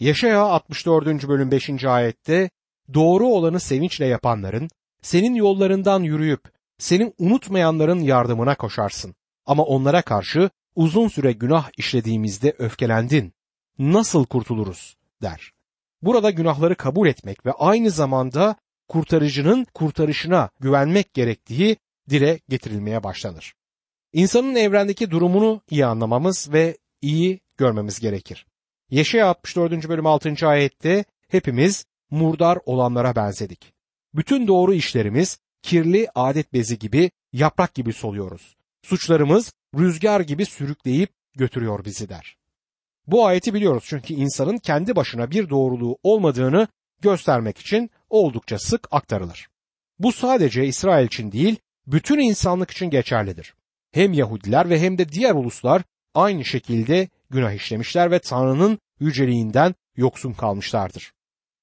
Yaşaya 0.00 0.42
64. 0.42 1.28
bölüm 1.28 1.50
5. 1.50 1.84
ayette 1.84 2.50
doğru 2.94 3.26
olanı 3.26 3.60
sevinçle 3.60 4.06
yapanların, 4.06 4.68
senin 5.02 5.34
yollarından 5.34 6.02
yürüyüp 6.02 6.59
senin 6.80 7.14
unutmayanların 7.18 8.00
yardımına 8.00 8.54
koşarsın. 8.54 9.14
Ama 9.46 9.62
onlara 9.62 10.02
karşı 10.02 10.50
uzun 10.76 11.08
süre 11.08 11.32
günah 11.32 11.70
işlediğimizde 11.76 12.54
öfkelendin. 12.58 13.32
Nasıl 13.78 14.26
kurtuluruz? 14.26 14.96
der. 15.22 15.52
Burada 16.02 16.30
günahları 16.30 16.74
kabul 16.74 17.08
etmek 17.08 17.46
ve 17.46 17.52
aynı 17.52 17.90
zamanda 17.90 18.56
kurtarıcının 18.88 19.66
kurtarışına 19.74 20.50
güvenmek 20.60 21.14
gerektiği 21.14 21.76
dile 22.10 22.40
getirilmeye 22.48 23.02
başlanır. 23.02 23.54
İnsanın 24.12 24.54
evrendeki 24.54 25.10
durumunu 25.10 25.62
iyi 25.70 25.86
anlamamız 25.86 26.52
ve 26.52 26.78
iyi 27.02 27.40
görmemiz 27.56 28.00
gerekir. 28.00 28.46
Yeşaya 28.90 29.26
64. 29.28 29.88
bölüm 29.88 30.06
6. 30.06 30.48
ayette 30.48 31.04
hepimiz 31.28 31.84
murdar 32.10 32.58
olanlara 32.66 33.16
benzedik. 33.16 33.72
Bütün 34.14 34.46
doğru 34.48 34.74
işlerimiz 34.74 35.38
kirli 35.62 36.08
adet 36.14 36.52
bezi 36.52 36.78
gibi, 36.78 37.10
yaprak 37.32 37.74
gibi 37.74 37.92
soluyoruz. 37.92 38.56
Suçlarımız 38.82 39.52
rüzgar 39.78 40.20
gibi 40.20 40.46
sürükleyip 40.46 41.10
götürüyor 41.36 41.84
bizi 41.84 42.08
der. 42.08 42.36
Bu 43.06 43.26
ayeti 43.26 43.54
biliyoruz 43.54 43.84
çünkü 43.86 44.14
insanın 44.14 44.58
kendi 44.58 44.96
başına 44.96 45.30
bir 45.30 45.50
doğruluğu 45.50 45.98
olmadığını 46.02 46.68
göstermek 47.00 47.58
için 47.58 47.90
oldukça 48.10 48.58
sık 48.58 48.88
aktarılır. 48.90 49.48
Bu 49.98 50.12
sadece 50.12 50.66
İsrail 50.66 51.06
için 51.06 51.32
değil, 51.32 51.56
bütün 51.86 52.18
insanlık 52.18 52.70
için 52.70 52.90
geçerlidir. 52.90 53.54
Hem 53.92 54.12
Yahudiler 54.12 54.70
ve 54.70 54.80
hem 54.80 54.98
de 54.98 55.08
diğer 55.08 55.34
uluslar 55.34 55.82
aynı 56.14 56.44
şekilde 56.44 57.08
günah 57.30 57.52
işlemişler 57.52 58.10
ve 58.10 58.18
Tanrı'nın 58.18 58.78
yüceliğinden 59.00 59.74
yoksun 59.96 60.32
kalmışlardır. 60.32 61.12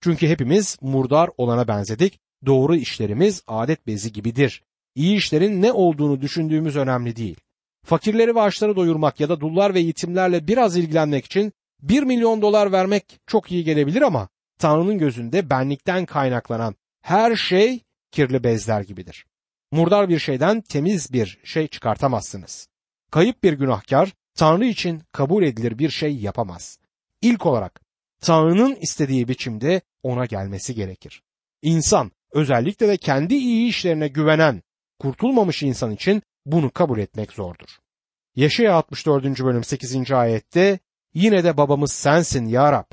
Çünkü 0.01 0.27
hepimiz 0.27 0.77
murdar 0.81 1.29
olana 1.37 1.67
benzedik, 1.67 2.19
doğru 2.45 2.75
işlerimiz 2.75 3.43
adet 3.47 3.87
bezi 3.87 4.11
gibidir. 4.11 4.63
İyi 4.95 5.17
işlerin 5.17 5.61
ne 5.61 5.71
olduğunu 5.71 6.21
düşündüğümüz 6.21 6.75
önemli 6.75 7.15
değil. 7.15 7.37
Fakirleri 7.85 8.35
ve 8.35 8.41
açları 8.41 8.75
doyurmak 8.75 9.19
ya 9.19 9.29
da 9.29 9.39
dullar 9.39 9.73
ve 9.73 9.79
yetimlerle 9.79 10.47
biraz 10.47 10.77
ilgilenmek 10.77 11.25
için 11.25 11.53
1 11.81 12.03
milyon 12.03 12.41
dolar 12.41 12.71
vermek 12.71 13.19
çok 13.27 13.51
iyi 13.51 13.63
gelebilir 13.63 14.01
ama 14.01 14.29
Tanrı'nın 14.59 14.97
gözünde 14.97 15.49
benlikten 15.49 16.05
kaynaklanan 16.05 16.75
her 17.01 17.35
şey 17.35 17.83
kirli 18.11 18.43
bezler 18.43 18.81
gibidir. 18.81 19.25
Murdar 19.71 20.09
bir 20.09 20.19
şeyden 20.19 20.61
temiz 20.61 21.13
bir 21.13 21.39
şey 21.43 21.67
çıkartamazsınız. 21.67 22.67
Kayıp 23.11 23.43
bir 23.43 23.53
günahkar 23.53 24.13
Tanrı 24.35 24.65
için 24.65 25.01
kabul 25.11 25.43
edilir 25.43 25.79
bir 25.79 25.89
şey 25.89 26.15
yapamaz. 26.15 26.79
İlk 27.21 27.45
olarak 27.45 27.81
Tanrı'nın 28.21 28.75
istediği 28.75 29.27
biçimde 29.27 29.81
ona 30.03 30.25
gelmesi 30.25 30.75
gerekir. 30.75 31.23
İnsan 31.61 32.11
özellikle 32.31 32.87
de 32.87 32.97
kendi 32.97 33.35
iyi 33.35 33.69
işlerine 33.69 34.07
güvenen, 34.07 34.63
kurtulmamış 34.99 35.63
insan 35.63 35.91
için 35.91 36.21
bunu 36.45 36.71
kabul 36.71 36.99
etmek 36.99 37.31
zordur. 37.31 37.77
Yaşaya 38.35 38.75
64. 38.75 39.23
bölüm 39.23 39.63
8. 39.63 40.11
ayette 40.11 40.79
yine 41.13 41.43
de 41.43 41.57
babamız 41.57 41.91
sensin 41.91 42.45
ya 42.45 42.71
Rab. 42.71 42.91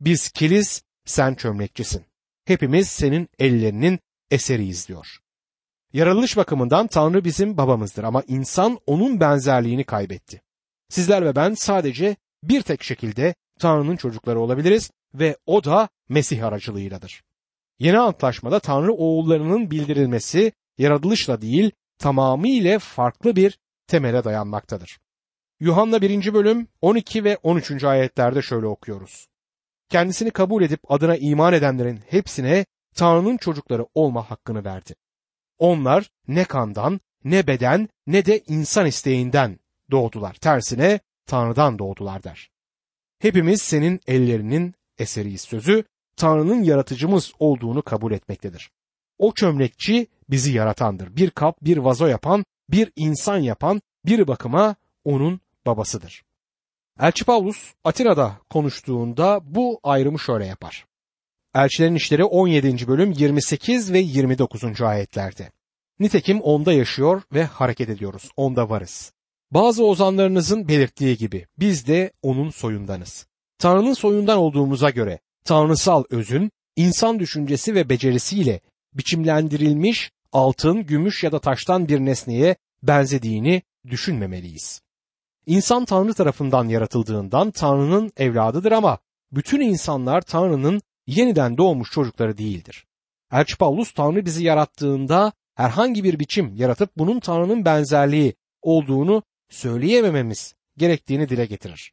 Biz 0.00 0.28
kiliz, 0.28 0.82
sen 1.04 1.34
çömlekçisin. 1.34 2.04
Hepimiz 2.44 2.88
senin 2.88 3.28
ellerinin 3.38 3.98
eseriyiz 4.30 4.88
diyor. 4.88 5.18
Yaratılış 5.92 6.36
bakımından 6.36 6.86
Tanrı 6.86 7.24
bizim 7.24 7.56
babamızdır 7.56 8.04
ama 8.04 8.22
insan 8.28 8.78
onun 8.86 9.20
benzerliğini 9.20 9.84
kaybetti. 9.84 10.42
Sizler 10.88 11.24
ve 11.24 11.36
ben 11.36 11.54
sadece 11.54 12.16
bir 12.42 12.62
tek 12.62 12.82
şekilde 12.82 13.34
Tanrı'nın 13.58 13.96
çocukları 13.96 14.40
olabiliriz 14.40 14.90
ve 15.14 15.36
o 15.46 15.64
da 15.64 15.88
Mesih 16.08 16.46
aracılığıyladır. 16.46 17.22
Yeni 17.78 17.98
antlaşmada 17.98 18.60
Tanrı 18.60 18.92
oğullarının 18.92 19.70
bildirilmesi 19.70 20.52
yaratılışla 20.78 21.40
değil 21.40 21.70
tamamıyla 21.98 22.78
farklı 22.78 23.36
bir 23.36 23.58
temele 23.86 24.24
dayanmaktadır. 24.24 24.98
Yuhanna 25.60 26.02
1. 26.02 26.34
bölüm 26.34 26.68
12 26.80 27.24
ve 27.24 27.38
13. 27.42 27.84
ayetlerde 27.84 28.42
şöyle 28.42 28.66
okuyoruz. 28.66 29.28
Kendisini 29.88 30.30
kabul 30.30 30.62
edip 30.62 30.80
adına 30.92 31.16
iman 31.16 31.52
edenlerin 31.52 32.00
hepsine 32.08 32.66
Tanrı'nın 32.94 33.36
çocukları 33.36 33.86
olma 33.94 34.30
hakkını 34.30 34.64
verdi. 34.64 34.94
Onlar 35.58 36.10
ne 36.28 36.44
kandan, 36.44 37.00
ne 37.24 37.46
beden, 37.46 37.88
ne 38.06 38.26
de 38.26 38.42
insan 38.46 38.86
isteğinden 38.86 39.58
doğdular. 39.90 40.34
Tersine 40.34 41.00
Tanrı'dan 41.26 41.78
doğdular 41.78 42.22
der. 42.22 42.50
hepimiz 43.18 43.62
senin 43.62 44.00
ellerinin 44.06 44.74
eseriyiz 44.98 45.40
sözü 45.40 45.84
Tanrı'nın 46.16 46.62
yaratıcımız 46.62 47.32
olduğunu 47.38 47.82
kabul 47.82 48.12
etmektedir. 48.12 48.70
O 49.18 49.34
çömlekçi 49.34 50.06
bizi 50.30 50.52
yaratandır. 50.52 51.16
Bir 51.16 51.30
kap, 51.30 51.56
bir 51.62 51.76
vazo 51.76 52.06
yapan, 52.06 52.44
bir 52.70 52.92
insan 52.96 53.38
yapan, 53.38 53.82
bir 54.06 54.26
bakıma 54.26 54.76
onun 55.04 55.40
babasıdır. 55.66 56.24
Elçi 57.00 57.24
Paulus 57.24 57.74
Atina'da 57.84 58.38
konuştuğunda 58.50 59.40
bu 59.44 59.80
ayrımı 59.82 60.18
şöyle 60.18 60.46
yapar. 60.46 60.86
Elçilerin 61.54 61.94
İşleri 61.94 62.24
17. 62.24 62.88
bölüm 62.88 63.12
28 63.12 63.92
ve 63.92 63.98
29. 63.98 64.82
ayetlerde. 64.82 65.50
Nitekim 66.00 66.40
onda 66.40 66.72
yaşıyor 66.72 67.22
ve 67.32 67.44
hareket 67.44 67.88
ediyoruz, 67.88 68.30
onda 68.36 68.70
varız. 68.70 69.12
Bazı 69.50 69.84
ozanlarınızın 69.84 70.68
belirttiği 70.68 71.16
gibi 71.16 71.46
biz 71.58 71.86
de 71.86 72.12
onun 72.22 72.50
soyundanız. 72.50 73.26
Tanrı'nın 73.58 73.92
soyundan 73.92 74.38
olduğumuza 74.38 74.90
göre 74.90 75.18
tanrısal 75.44 76.04
özün, 76.10 76.50
insan 76.76 77.18
düşüncesi 77.18 77.74
ve 77.74 77.88
becerisiyle 77.88 78.60
biçimlendirilmiş 78.94 80.10
altın, 80.32 80.86
gümüş 80.86 81.24
ya 81.24 81.32
da 81.32 81.38
taştan 81.38 81.88
bir 81.88 82.00
nesneye 82.00 82.56
benzediğini 82.82 83.62
düşünmemeliyiz. 83.90 84.80
İnsan 85.46 85.84
Tanrı 85.84 86.14
tarafından 86.14 86.68
yaratıldığından 86.68 87.50
Tanrı'nın 87.50 88.12
evladıdır 88.16 88.72
ama 88.72 88.98
bütün 89.32 89.60
insanlar 89.60 90.22
Tanrı'nın 90.22 90.82
yeniden 91.06 91.56
doğmuş 91.56 91.90
çocukları 91.90 92.38
değildir. 92.38 92.86
Elçi 93.32 93.56
Paulus 93.56 93.92
Tanrı 93.92 94.26
bizi 94.26 94.44
yarattığında 94.44 95.32
herhangi 95.54 96.04
bir 96.04 96.18
biçim 96.18 96.54
yaratıp 96.56 96.90
bunun 96.96 97.20
Tanrı'nın 97.20 97.64
benzerliği 97.64 98.34
olduğunu 98.62 99.22
söyleyemememiz 99.50 100.54
gerektiğini 100.76 101.28
dile 101.28 101.46
getirir. 101.46 101.92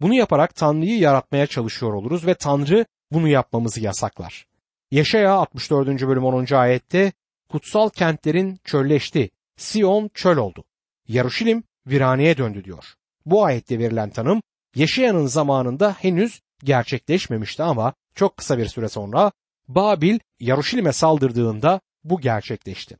Bunu 0.00 0.14
yaparak 0.14 0.54
Tanrı'yı 0.54 0.98
yaratmaya 0.98 1.46
çalışıyor 1.46 1.92
oluruz 1.92 2.26
ve 2.26 2.34
Tanrı 2.34 2.86
bunu 3.12 3.28
yapmamızı 3.28 3.80
yasaklar. 3.80 4.46
Yaşaya 4.90 5.32
64. 5.32 5.88
bölüm 5.88 6.24
10. 6.24 6.54
ayette 6.54 7.12
kutsal 7.48 7.88
kentlerin 7.88 8.60
çölleşti, 8.64 9.30
Sion 9.56 10.10
çöl 10.14 10.36
oldu. 10.36 10.64
Yaruşilim 11.08 11.62
viraneye 11.86 12.36
döndü 12.36 12.64
diyor. 12.64 12.94
Bu 13.26 13.44
ayette 13.44 13.78
verilen 13.78 14.10
tanım 14.10 14.42
Yaşayanın 14.74 15.26
zamanında 15.26 15.92
henüz 15.92 16.40
gerçekleşmemişti 16.64 17.62
ama 17.62 17.94
çok 18.14 18.36
kısa 18.36 18.58
bir 18.58 18.66
süre 18.66 18.88
sonra 18.88 19.32
Babil 19.68 20.18
Yaruşilim'e 20.40 20.92
saldırdığında 20.92 21.80
bu 22.04 22.20
gerçekleşti. 22.20 22.98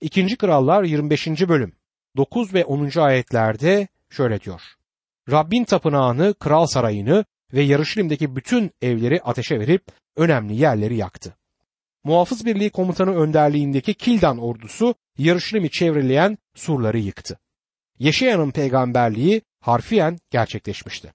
İkinci 0.00 0.36
Krallar 0.36 0.82
25. 0.82 1.26
bölüm 1.26 1.72
9 2.16 2.54
ve 2.54 2.64
10. 2.64 2.98
ayetlerde 2.98 3.88
şöyle 4.10 4.40
diyor. 4.40 4.62
Rabbin 5.30 5.64
tapınağını, 5.64 6.34
kral 6.34 6.66
sarayını 6.66 7.24
ve 7.52 7.62
Yarışilim'deki 7.62 8.36
bütün 8.36 8.70
evleri 8.82 9.22
ateşe 9.22 9.60
verip 9.60 9.82
önemli 10.16 10.54
yerleri 10.54 10.96
yaktı. 10.96 11.36
Muhafız 12.04 12.46
Birliği 12.46 12.70
Komutanı 12.70 13.16
önderliğindeki 13.16 13.94
Kildan 13.94 14.38
ordusu 14.38 14.94
Yarışilim'i 15.18 15.70
çevreleyen 15.70 16.38
surları 16.54 16.98
yıktı. 16.98 17.38
Yeşaya'nın 17.98 18.50
peygamberliği 18.50 19.42
harfiyen 19.60 20.18
gerçekleşmişti. 20.30 21.12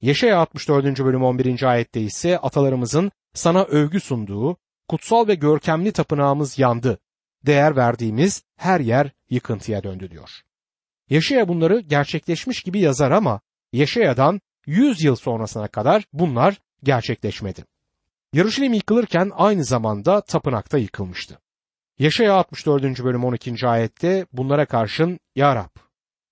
Yeşaya 0.00 0.38
64. 0.38 0.84
bölüm 1.04 1.24
11. 1.24 1.62
ayette 1.62 2.00
ise 2.00 2.38
atalarımızın 2.38 3.10
sana 3.34 3.64
övgü 3.64 4.00
sunduğu 4.00 4.56
kutsal 4.88 5.28
ve 5.28 5.34
görkemli 5.34 5.92
tapınağımız 5.92 6.58
yandı. 6.58 6.98
Değer 7.46 7.76
verdiğimiz 7.76 8.42
her 8.56 8.80
yer 8.80 9.10
yıkıntıya 9.30 9.82
döndü 9.82 10.10
diyor. 10.10 10.42
Yaşaya 11.12 11.48
bunları 11.48 11.80
gerçekleşmiş 11.80 12.62
gibi 12.62 12.80
yazar 12.80 13.10
ama 13.10 13.40
Yaşaya'dan 13.72 14.40
100 14.66 15.04
yıl 15.04 15.16
sonrasına 15.16 15.68
kadar 15.68 16.04
bunlar 16.12 16.60
gerçekleşmedi. 16.82 17.64
Yarışilim 18.32 18.72
yıkılırken 18.72 19.30
aynı 19.34 19.64
zamanda 19.64 20.20
tapınakta 20.20 20.78
yıkılmıştı. 20.78 21.38
Yaşaya 21.98 22.34
64. 22.34 23.04
bölüm 23.04 23.24
12. 23.24 23.66
ayette 23.66 24.26
bunlara 24.32 24.66
karşın 24.66 25.20
Ya 25.36 25.56
Rab, 25.56 25.76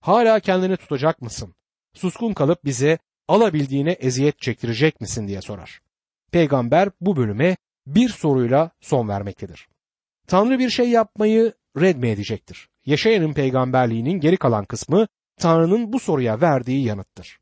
hala 0.00 0.40
kendini 0.40 0.76
tutacak 0.76 1.22
mısın? 1.22 1.54
Suskun 1.94 2.32
kalıp 2.32 2.64
bize 2.64 2.98
alabildiğine 3.28 3.92
eziyet 3.92 4.38
çektirecek 4.38 5.00
misin 5.00 5.28
diye 5.28 5.40
sorar. 5.40 5.80
Peygamber 6.32 6.88
bu 7.00 7.16
bölüme 7.16 7.56
bir 7.86 8.08
soruyla 8.08 8.70
son 8.80 9.08
vermektedir. 9.08 9.68
Tanrı 10.26 10.58
bir 10.58 10.70
şey 10.70 10.90
yapmayı 10.90 11.52
red 11.76 11.96
mi 11.96 12.08
edecektir? 12.08 12.68
Yaşayanın 12.86 13.32
peygamberliğinin 13.32 14.20
geri 14.20 14.36
kalan 14.36 14.64
kısmı 14.64 15.06
Tanrı'nın 15.36 15.92
bu 15.92 16.00
soruya 16.00 16.40
verdiği 16.40 16.84
yanıttır. 16.84 17.38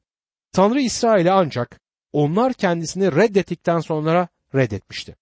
Tanrı 0.53 0.81
İsrail'e 0.81 1.31
ancak 1.31 1.81
onlar 2.13 2.53
kendisini 2.53 3.17
reddettikten 3.17 3.81
sonra 3.81 4.29
reddetmişti. 4.55 5.17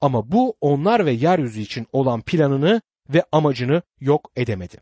Ama 0.00 0.32
bu 0.32 0.56
onlar 0.60 1.06
ve 1.06 1.12
yeryüzü 1.12 1.60
için 1.60 1.86
olan 1.92 2.20
planını 2.20 2.82
ve 3.08 3.24
amacını 3.32 3.82
yok 4.00 4.30
edemedi. 4.36 4.76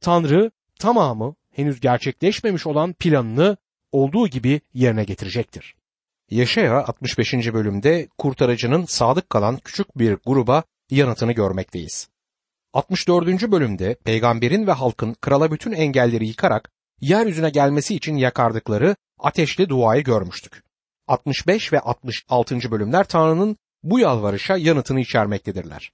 Tanrı 0.00 0.50
tamamı 0.78 1.34
henüz 1.50 1.80
gerçekleşmemiş 1.80 2.66
olan 2.66 2.92
planını 2.92 3.56
olduğu 3.92 4.28
gibi 4.28 4.60
yerine 4.74 5.04
getirecektir. 5.04 5.74
Yaşaya 6.30 6.84
65. 6.84 7.34
bölümde 7.34 8.08
kurtarıcının 8.18 8.84
sadık 8.84 9.30
kalan 9.30 9.56
küçük 9.56 9.98
bir 9.98 10.16
gruba 10.26 10.62
yanıtını 10.90 11.32
görmekteyiz. 11.32 12.08
64. 12.74 13.26
bölümde 13.52 13.94
peygamberin 13.94 14.66
ve 14.66 14.72
halkın 14.72 15.14
krala 15.14 15.50
bütün 15.50 15.72
engelleri 15.72 16.26
yıkarak 16.26 16.70
yeryüzüne 17.00 17.50
gelmesi 17.50 17.94
için 17.94 18.16
yakardıkları 18.16 18.96
ateşli 19.18 19.68
duayı 19.68 20.04
görmüştük. 20.04 20.62
65 21.08 21.72
ve 21.72 21.80
66. 21.80 22.70
bölümler 22.70 23.04
Tanrı'nın 23.04 23.56
bu 23.82 23.98
yalvarışa 23.98 24.56
yanıtını 24.56 25.00
içermektedirler. 25.00 25.92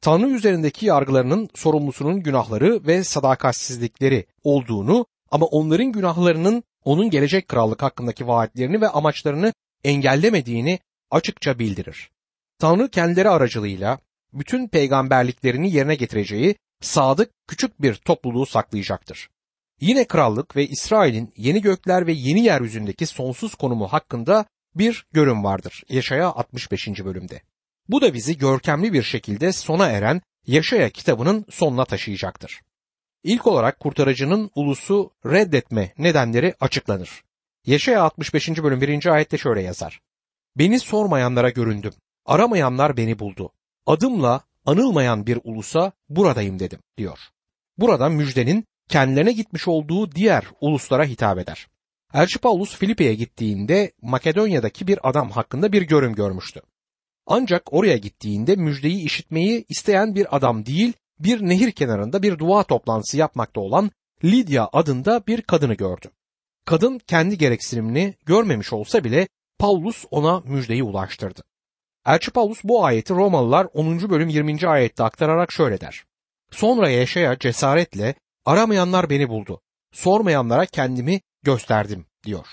Tanrı 0.00 0.30
üzerindeki 0.30 0.86
yargılarının 0.86 1.48
sorumlusunun 1.54 2.22
günahları 2.22 2.86
ve 2.86 3.04
sadakatsizlikleri 3.04 4.26
olduğunu 4.42 5.06
ama 5.30 5.46
onların 5.46 5.92
günahlarının 5.92 6.62
onun 6.84 7.10
gelecek 7.10 7.48
krallık 7.48 7.82
hakkındaki 7.82 8.26
vaatlerini 8.26 8.80
ve 8.80 8.88
amaçlarını 8.88 9.52
engellemediğini 9.84 10.78
açıkça 11.10 11.58
bildirir. 11.58 12.10
Tanrı 12.58 12.88
kendileri 12.88 13.28
aracılığıyla 13.28 13.98
bütün 14.38 14.68
peygamberliklerini 14.68 15.72
yerine 15.72 15.94
getireceği 15.94 16.56
sadık 16.80 17.30
küçük 17.48 17.82
bir 17.82 17.94
topluluğu 17.94 18.46
saklayacaktır. 18.46 19.28
Yine 19.80 20.06
krallık 20.06 20.56
ve 20.56 20.66
İsrail'in 20.66 21.32
yeni 21.36 21.62
gökler 21.62 22.06
ve 22.06 22.12
yeni 22.12 22.44
yeryüzündeki 22.44 23.06
sonsuz 23.06 23.54
konumu 23.54 23.88
hakkında 23.88 24.46
bir 24.74 25.06
görüm 25.12 25.44
vardır. 25.44 25.82
Yaşaya 25.88 26.28
65. 26.28 26.88
bölümde. 26.88 27.42
Bu 27.88 28.00
da 28.00 28.14
bizi 28.14 28.38
görkemli 28.38 28.92
bir 28.92 29.02
şekilde 29.02 29.52
sona 29.52 29.86
eren 29.86 30.20
Yaşaya 30.46 30.90
kitabının 30.90 31.44
sonuna 31.50 31.84
taşıyacaktır. 31.84 32.60
İlk 33.22 33.46
olarak 33.46 33.80
kurtarıcının 33.80 34.50
ulusu 34.54 35.10
reddetme 35.26 35.92
nedenleri 35.98 36.54
açıklanır. 36.60 37.22
Yaşaya 37.66 38.02
65. 38.02 38.48
bölüm 38.48 38.80
1. 38.80 39.06
ayette 39.06 39.38
şöyle 39.38 39.62
yazar. 39.62 40.00
Beni 40.56 40.80
sormayanlara 40.80 41.50
göründüm. 41.50 41.92
Aramayanlar 42.26 42.96
beni 42.96 43.18
buldu. 43.18 43.52
Adımla 43.86 44.40
anılmayan 44.66 45.26
bir 45.26 45.38
ulusa 45.44 45.92
buradayım 46.08 46.58
dedim 46.58 46.78
diyor. 46.98 47.18
Burada 47.78 48.08
müjdenin 48.08 48.64
kendilerine 48.88 49.32
gitmiş 49.32 49.68
olduğu 49.68 50.12
diğer 50.12 50.44
uluslara 50.60 51.04
hitap 51.04 51.38
eder. 51.38 51.66
Elçi 52.14 52.38
Paulus 52.38 52.76
Filipe'ye 52.76 53.14
gittiğinde 53.14 53.92
Makedonya'daki 54.02 54.86
bir 54.86 55.08
adam 55.08 55.30
hakkında 55.30 55.72
bir 55.72 55.82
görüm 55.82 56.14
görmüştü. 56.14 56.60
Ancak 57.26 57.72
oraya 57.72 57.96
gittiğinde 57.96 58.56
müjdeyi 58.56 59.04
işitmeyi 59.04 59.64
isteyen 59.68 60.14
bir 60.14 60.36
adam 60.36 60.66
değil, 60.66 60.92
bir 61.18 61.40
nehir 61.40 61.72
kenarında 61.72 62.22
bir 62.22 62.38
dua 62.38 62.62
toplantısı 62.62 63.16
yapmakta 63.16 63.60
olan 63.60 63.90
Lydia 64.24 64.68
adında 64.72 65.26
bir 65.26 65.42
kadını 65.42 65.74
gördü. 65.74 66.10
Kadın 66.64 66.98
kendi 66.98 67.38
gereksinimini 67.38 68.14
görmemiş 68.26 68.72
olsa 68.72 69.04
bile 69.04 69.28
Paulus 69.58 70.04
ona 70.10 70.40
müjdeyi 70.40 70.82
ulaştırdı. 70.82 71.42
Elçi 72.06 72.30
Paulus 72.30 72.64
bu 72.64 72.84
ayeti 72.84 73.14
Romalılar 73.14 73.68
10. 73.74 74.10
bölüm 74.10 74.28
20. 74.28 74.68
ayette 74.68 75.02
aktararak 75.04 75.52
şöyle 75.52 75.80
der. 75.80 76.04
Sonra 76.50 76.90
yaşaya 76.90 77.38
cesaretle 77.38 78.14
aramayanlar 78.44 79.10
beni 79.10 79.28
buldu. 79.28 79.60
Sormayanlara 79.92 80.66
kendimi 80.66 81.20
gösterdim 81.42 82.06
diyor. 82.24 82.46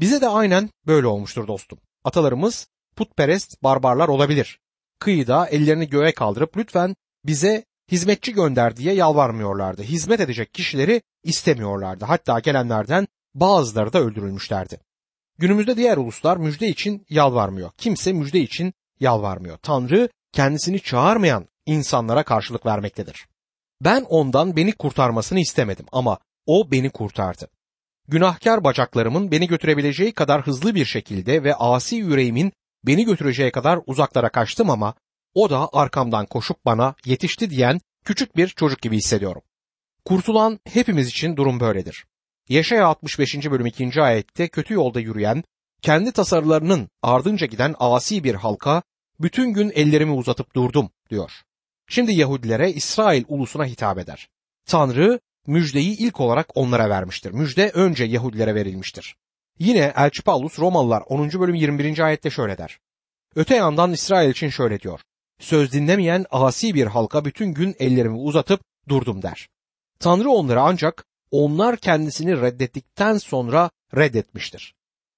Bize 0.00 0.20
de 0.20 0.28
aynen 0.28 0.70
böyle 0.86 1.06
olmuştur 1.06 1.46
dostum. 1.46 1.78
Atalarımız 2.04 2.68
putperest 2.96 3.62
barbarlar 3.62 4.08
olabilir. 4.08 4.60
Kıyıda 4.98 5.46
ellerini 5.46 5.88
göğe 5.88 6.12
kaldırıp 6.12 6.56
lütfen 6.56 6.96
bize 7.24 7.64
hizmetçi 7.90 8.32
gönder 8.32 8.76
diye 8.76 8.94
yalvarmıyorlardı. 8.94 9.82
Hizmet 9.82 10.20
edecek 10.20 10.54
kişileri 10.54 11.02
istemiyorlardı. 11.24 12.04
Hatta 12.04 12.38
gelenlerden 12.38 13.08
bazıları 13.34 13.92
da 13.92 13.98
öldürülmüşlerdi. 13.98 14.80
Günümüzde 15.42 15.76
diğer 15.76 15.96
uluslar 15.96 16.36
müjde 16.36 16.68
için 16.68 17.06
yalvarmıyor. 17.10 17.70
Kimse 17.78 18.12
müjde 18.12 18.40
için 18.40 18.74
yalvarmıyor. 19.00 19.58
Tanrı 19.58 20.08
kendisini 20.32 20.80
çağırmayan 20.80 21.48
insanlara 21.66 22.22
karşılık 22.22 22.66
vermektedir. 22.66 23.26
Ben 23.80 24.06
ondan 24.08 24.56
beni 24.56 24.72
kurtarmasını 24.72 25.40
istemedim 25.40 25.86
ama 25.92 26.18
o 26.46 26.70
beni 26.70 26.90
kurtardı. 26.90 27.48
günahkar 28.08 28.64
bacaklarımın 28.64 29.30
beni 29.30 29.46
götürebileceği 29.46 30.12
kadar 30.12 30.46
hızlı 30.46 30.74
bir 30.74 30.84
şekilde 30.84 31.44
ve 31.44 31.54
asi 31.54 31.96
yüreğimin 31.96 32.52
beni 32.86 33.04
götüreceği 33.04 33.52
kadar 33.52 33.80
uzaklara 33.86 34.28
kaçtım 34.28 34.70
ama 34.70 34.94
o 35.34 35.50
da 35.50 35.68
arkamdan 35.72 36.26
koşup 36.26 36.64
bana 36.64 36.94
yetişti 37.04 37.50
diyen 37.50 37.80
küçük 38.04 38.36
bir 38.36 38.48
çocuk 38.48 38.82
gibi 38.82 38.96
hissediyorum. 38.96 39.42
Kurtulan 40.04 40.60
hepimiz 40.64 41.08
için 41.08 41.36
durum 41.36 41.60
böyledir. 41.60 42.04
Yaşaya 42.48 42.86
65. 42.86 43.50
bölüm 43.50 43.66
2. 43.66 44.02
ayette 44.02 44.48
kötü 44.48 44.74
yolda 44.74 45.00
yürüyen, 45.00 45.44
kendi 45.82 46.12
tasarılarının 46.12 46.88
ardınca 47.02 47.46
giden 47.46 47.74
asi 47.78 48.24
bir 48.24 48.34
halka 48.34 48.82
bütün 49.20 49.52
gün 49.52 49.72
ellerimi 49.74 50.12
uzatıp 50.12 50.54
durdum 50.54 50.90
diyor. 51.10 51.32
Şimdi 51.88 52.12
Yahudilere 52.12 52.72
İsrail 52.72 53.24
ulusuna 53.28 53.64
hitap 53.64 53.98
eder. 53.98 54.28
Tanrı 54.66 55.20
müjdeyi 55.46 55.98
ilk 55.98 56.20
olarak 56.20 56.46
onlara 56.54 56.90
vermiştir. 56.90 57.30
Müjde 57.30 57.70
önce 57.70 58.04
Yahudilere 58.04 58.54
verilmiştir. 58.54 59.16
Yine 59.58 59.92
Elçi 59.96 60.22
Paulus 60.22 60.58
Romalılar 60.58 61.02
10. 61.06 61.32
bölüm 61.32 61.54
21. 61.54 61.98
ayette 61.98 62.30
şöyle 62.30 62.58
der. 62.58 62.78
Öte 63.36 63.54
yandan 63.54 63.92
İsrail 63.92 64.30
için 64.30 64.48
şöyle 64.48 64.80
diyor. 64.80 65.00
Söz 65.40 65.72
dinlemeyen 65.72 66.26
asi 66.30 66.74
bir 66.74 66.86
halka 66.86 67.24
bütün 67.24 67.54
gün 67.54 67.74
ellerimi 67.78 68.16
uzatıp 68.16 68.60
durdum 68.88 69.22
der. 69.22 69.48
Tanrı 69.98 70.30
onları 70.30 70.60
ancak 70.60 71.04
onlar 71.32 71.76
kendisini 71.76 72.40
reddettikten 72.40 73.18
sonra 73.18 73.70
reddetmiştir. 73.96 74.74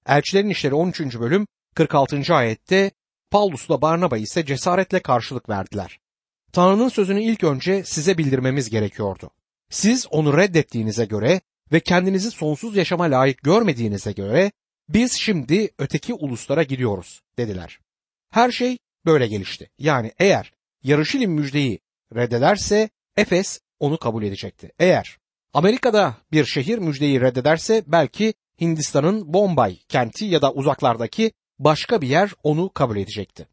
Elçilerin 0.07 0.48
İşleri 0.48 0.74
13. 0.74 1.00
bölüm 1.00 1.46
46. 1.74 2.35
ayette 2.35 2.90
Paulus'la 3.31 3.83
Barnaba 3.83 4.18
ise 4.18 4.46
cesaretle 4.46 5.00
karşılık 5.00 5.48
verdiler. 5.48 5.98
Tanrı'nın 6.53 6.88
sözünü 6.88 7.22
ilk 7.22 7.44
önce 7.44 7.85
size 7.85 8.18
bildirmemiz 8.18 8.70
gerekiyordu. 8.70 9.31
Siz 9.70 10.07
onu 10.11 10.37
reddettiğinize 10.37 11.05
göre 11.05 11.40
ve 11.72 11.81
kendinizi 11.81 12.31
sonsuz 12.31 12.77
yaşama 12.77 13.05
layık 13.05 13.42
görmediğinize 13.42 14.12
göre 14.12 14.53
biz 14.88 15.12
şimdi 15.20 15.70
öteki 15.79 16.14
uluslara 16.14 16.62
gidiyoruz 16.62 17.22
dediler. 17.38 17.79
Her 18.31 18.50
şey 18.50 18.79
böyle 19.07 19.27
gelişti. 19.27 19.70
Yani 19.79 20.12
eğer 20.18 20.53
Yarışilim 20.83 21.33
müjdeyi 21.33 21.81
reddederse 22.14 22.90
Efes 23.16 23.61
onu 23.81 23.98
kabul 23.98 24.22
edecekti. 24.22 24.72
Eğer 24.79 25.18
Amerika'da 25.54 26.16
bir 26.32 26.44
şehir 26.44 26.78
müjdeyi 26.78 27.20
reddederse 27.20 27.84
belki 27.86 28.34
Hindistan'ın 28.60 29.32
Bombay 29.34 29.78
kenti 29.88 30.24
ya 30.24 30.42
da 30.42 30.52
uzaklardaki 30.52 31.32
başka 31.58 32.00
bir 32.00 32.08
yer 32.08 32.30
onu 32.42 32.70
kabul 32.72 32.96
edecekti. 32.96 33.48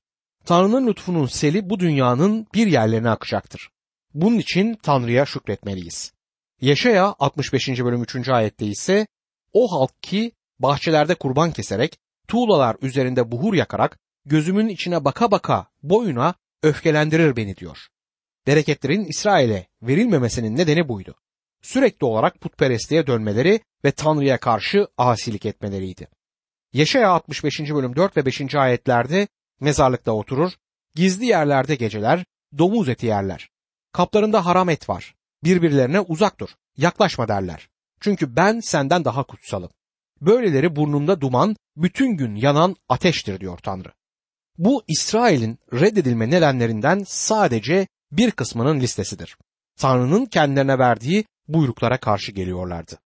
Tanrı'nın 0.46 0.88
lütfunun 0.88 1.26
seli 1.26 1.70
bu 1.70 1.80
dünyanın 1.80 2.48
bir 2.54 2.68
yerlerine 2.68 3.10
akacaktır. 3.10 3.70
Bunun 4.14 4.38
için 4.38 4.76
Tanrı'ya 4.84 5.26
şükretmeliyiz. 5.26 6.14
Yaşaya 6.62 7.16
65. 7.20 7.68
bölüm 7.68 8.04
3. 8.04 8.30
ayette 8.30 8.66
ise 8.66 9.08
o 9.54 9.72
halk 9.72 10.04
ki 10.04 10.32
bahçelerde 10.60 11.16
kurban 11.16 11.52
keserek, 11.52 11.98
tuğlalar 12.28 12.78
üzerinde 12.82 13.32
buhur 13.32 13.54
yakarak, 13.54 14.00
gözümün 14.26 14.68
içine 14.68 15.06
baka 15.06 15.32
baka 15.32 15.68
boyuna 15.84 16.34
öfkelendirir 16.64 17.36
beni 17.36 17.58
diyor. 17.58 17.78
Bereketlerin 18.48 19.06
İsrail'e 19.06 19.68
verilmemesinin 19.82 20.58
nedeni 20.58 20.88
buydu. 20.88 21.16
Sürekli 21.62 22.06
olarak 22.06 22.42
putperestliğe 22.42 23.08
dönmeleri 23.08 23.60
ve 23.86 23.92
Tanrı'ya 23.92 24.40
karşı 24.40 24.88
asilik 24.98 25.46
etmeleriydi. 25.46 26.08
Yaşaya 26.74 27.10
65. 27.10 27.60
bölüm 27.60 27.96
4 27.96 28.18
ve 28.18 28.26
5. 28.26 28.56
ayetlerde 28.56 29.28
mezarlıkta 29.60 30.12
oturur, 30.12 30.52
gizli 30.96 31.26
yerlerde 31.26 31.76
geceler, 31.76 32.26
domuz 32.58 32.90
eti 32.90 33.06
yerler. 33.06 33.50
Kaplarında 33.92 34.46
haram 34.46 34.70
et 34.70 34.90
var. 34.90 35.16
Birbirlerine 35.44 36.00
uzak 36.00 36.40
dur, 36.40 36.50
yaklaşma 36.78 37.28
derler. 37.28 37.70
Çünkü 38.00 38.36
ben 38.36 38.60
senden 38.60 39.06
daha 39.06 39.24
kutsalım. 39.24 39.70
Böyleleri 40.22 40.76
burnumda 40.76 41.22
duman, 41.22 41.56
bütün 41.76 42.18
gün 42.18 42.36
yanan 42.36 42.76
ateştir 42.90 43.40
diyor 43.40 43.58
Tanrı. 43.58 43.92
Bu 44.58 44.84
İsrail'in 44.88 45.60
reddedilme 45.74 46.30
nedenlerinden 46.30 47.04
sadece 47.08 47.88
bir 48.12 48.32
kısmının 48.32 48.80
listesidir. 48.80 49.38
Tanrı'nın 49.80 50.26
kendilerine 50.26 50.80
verdiği 50.80 51.26
buyruklara 51.54 51.98
karşı 51.98 52.32
geliyorlardı. 52.32 53.00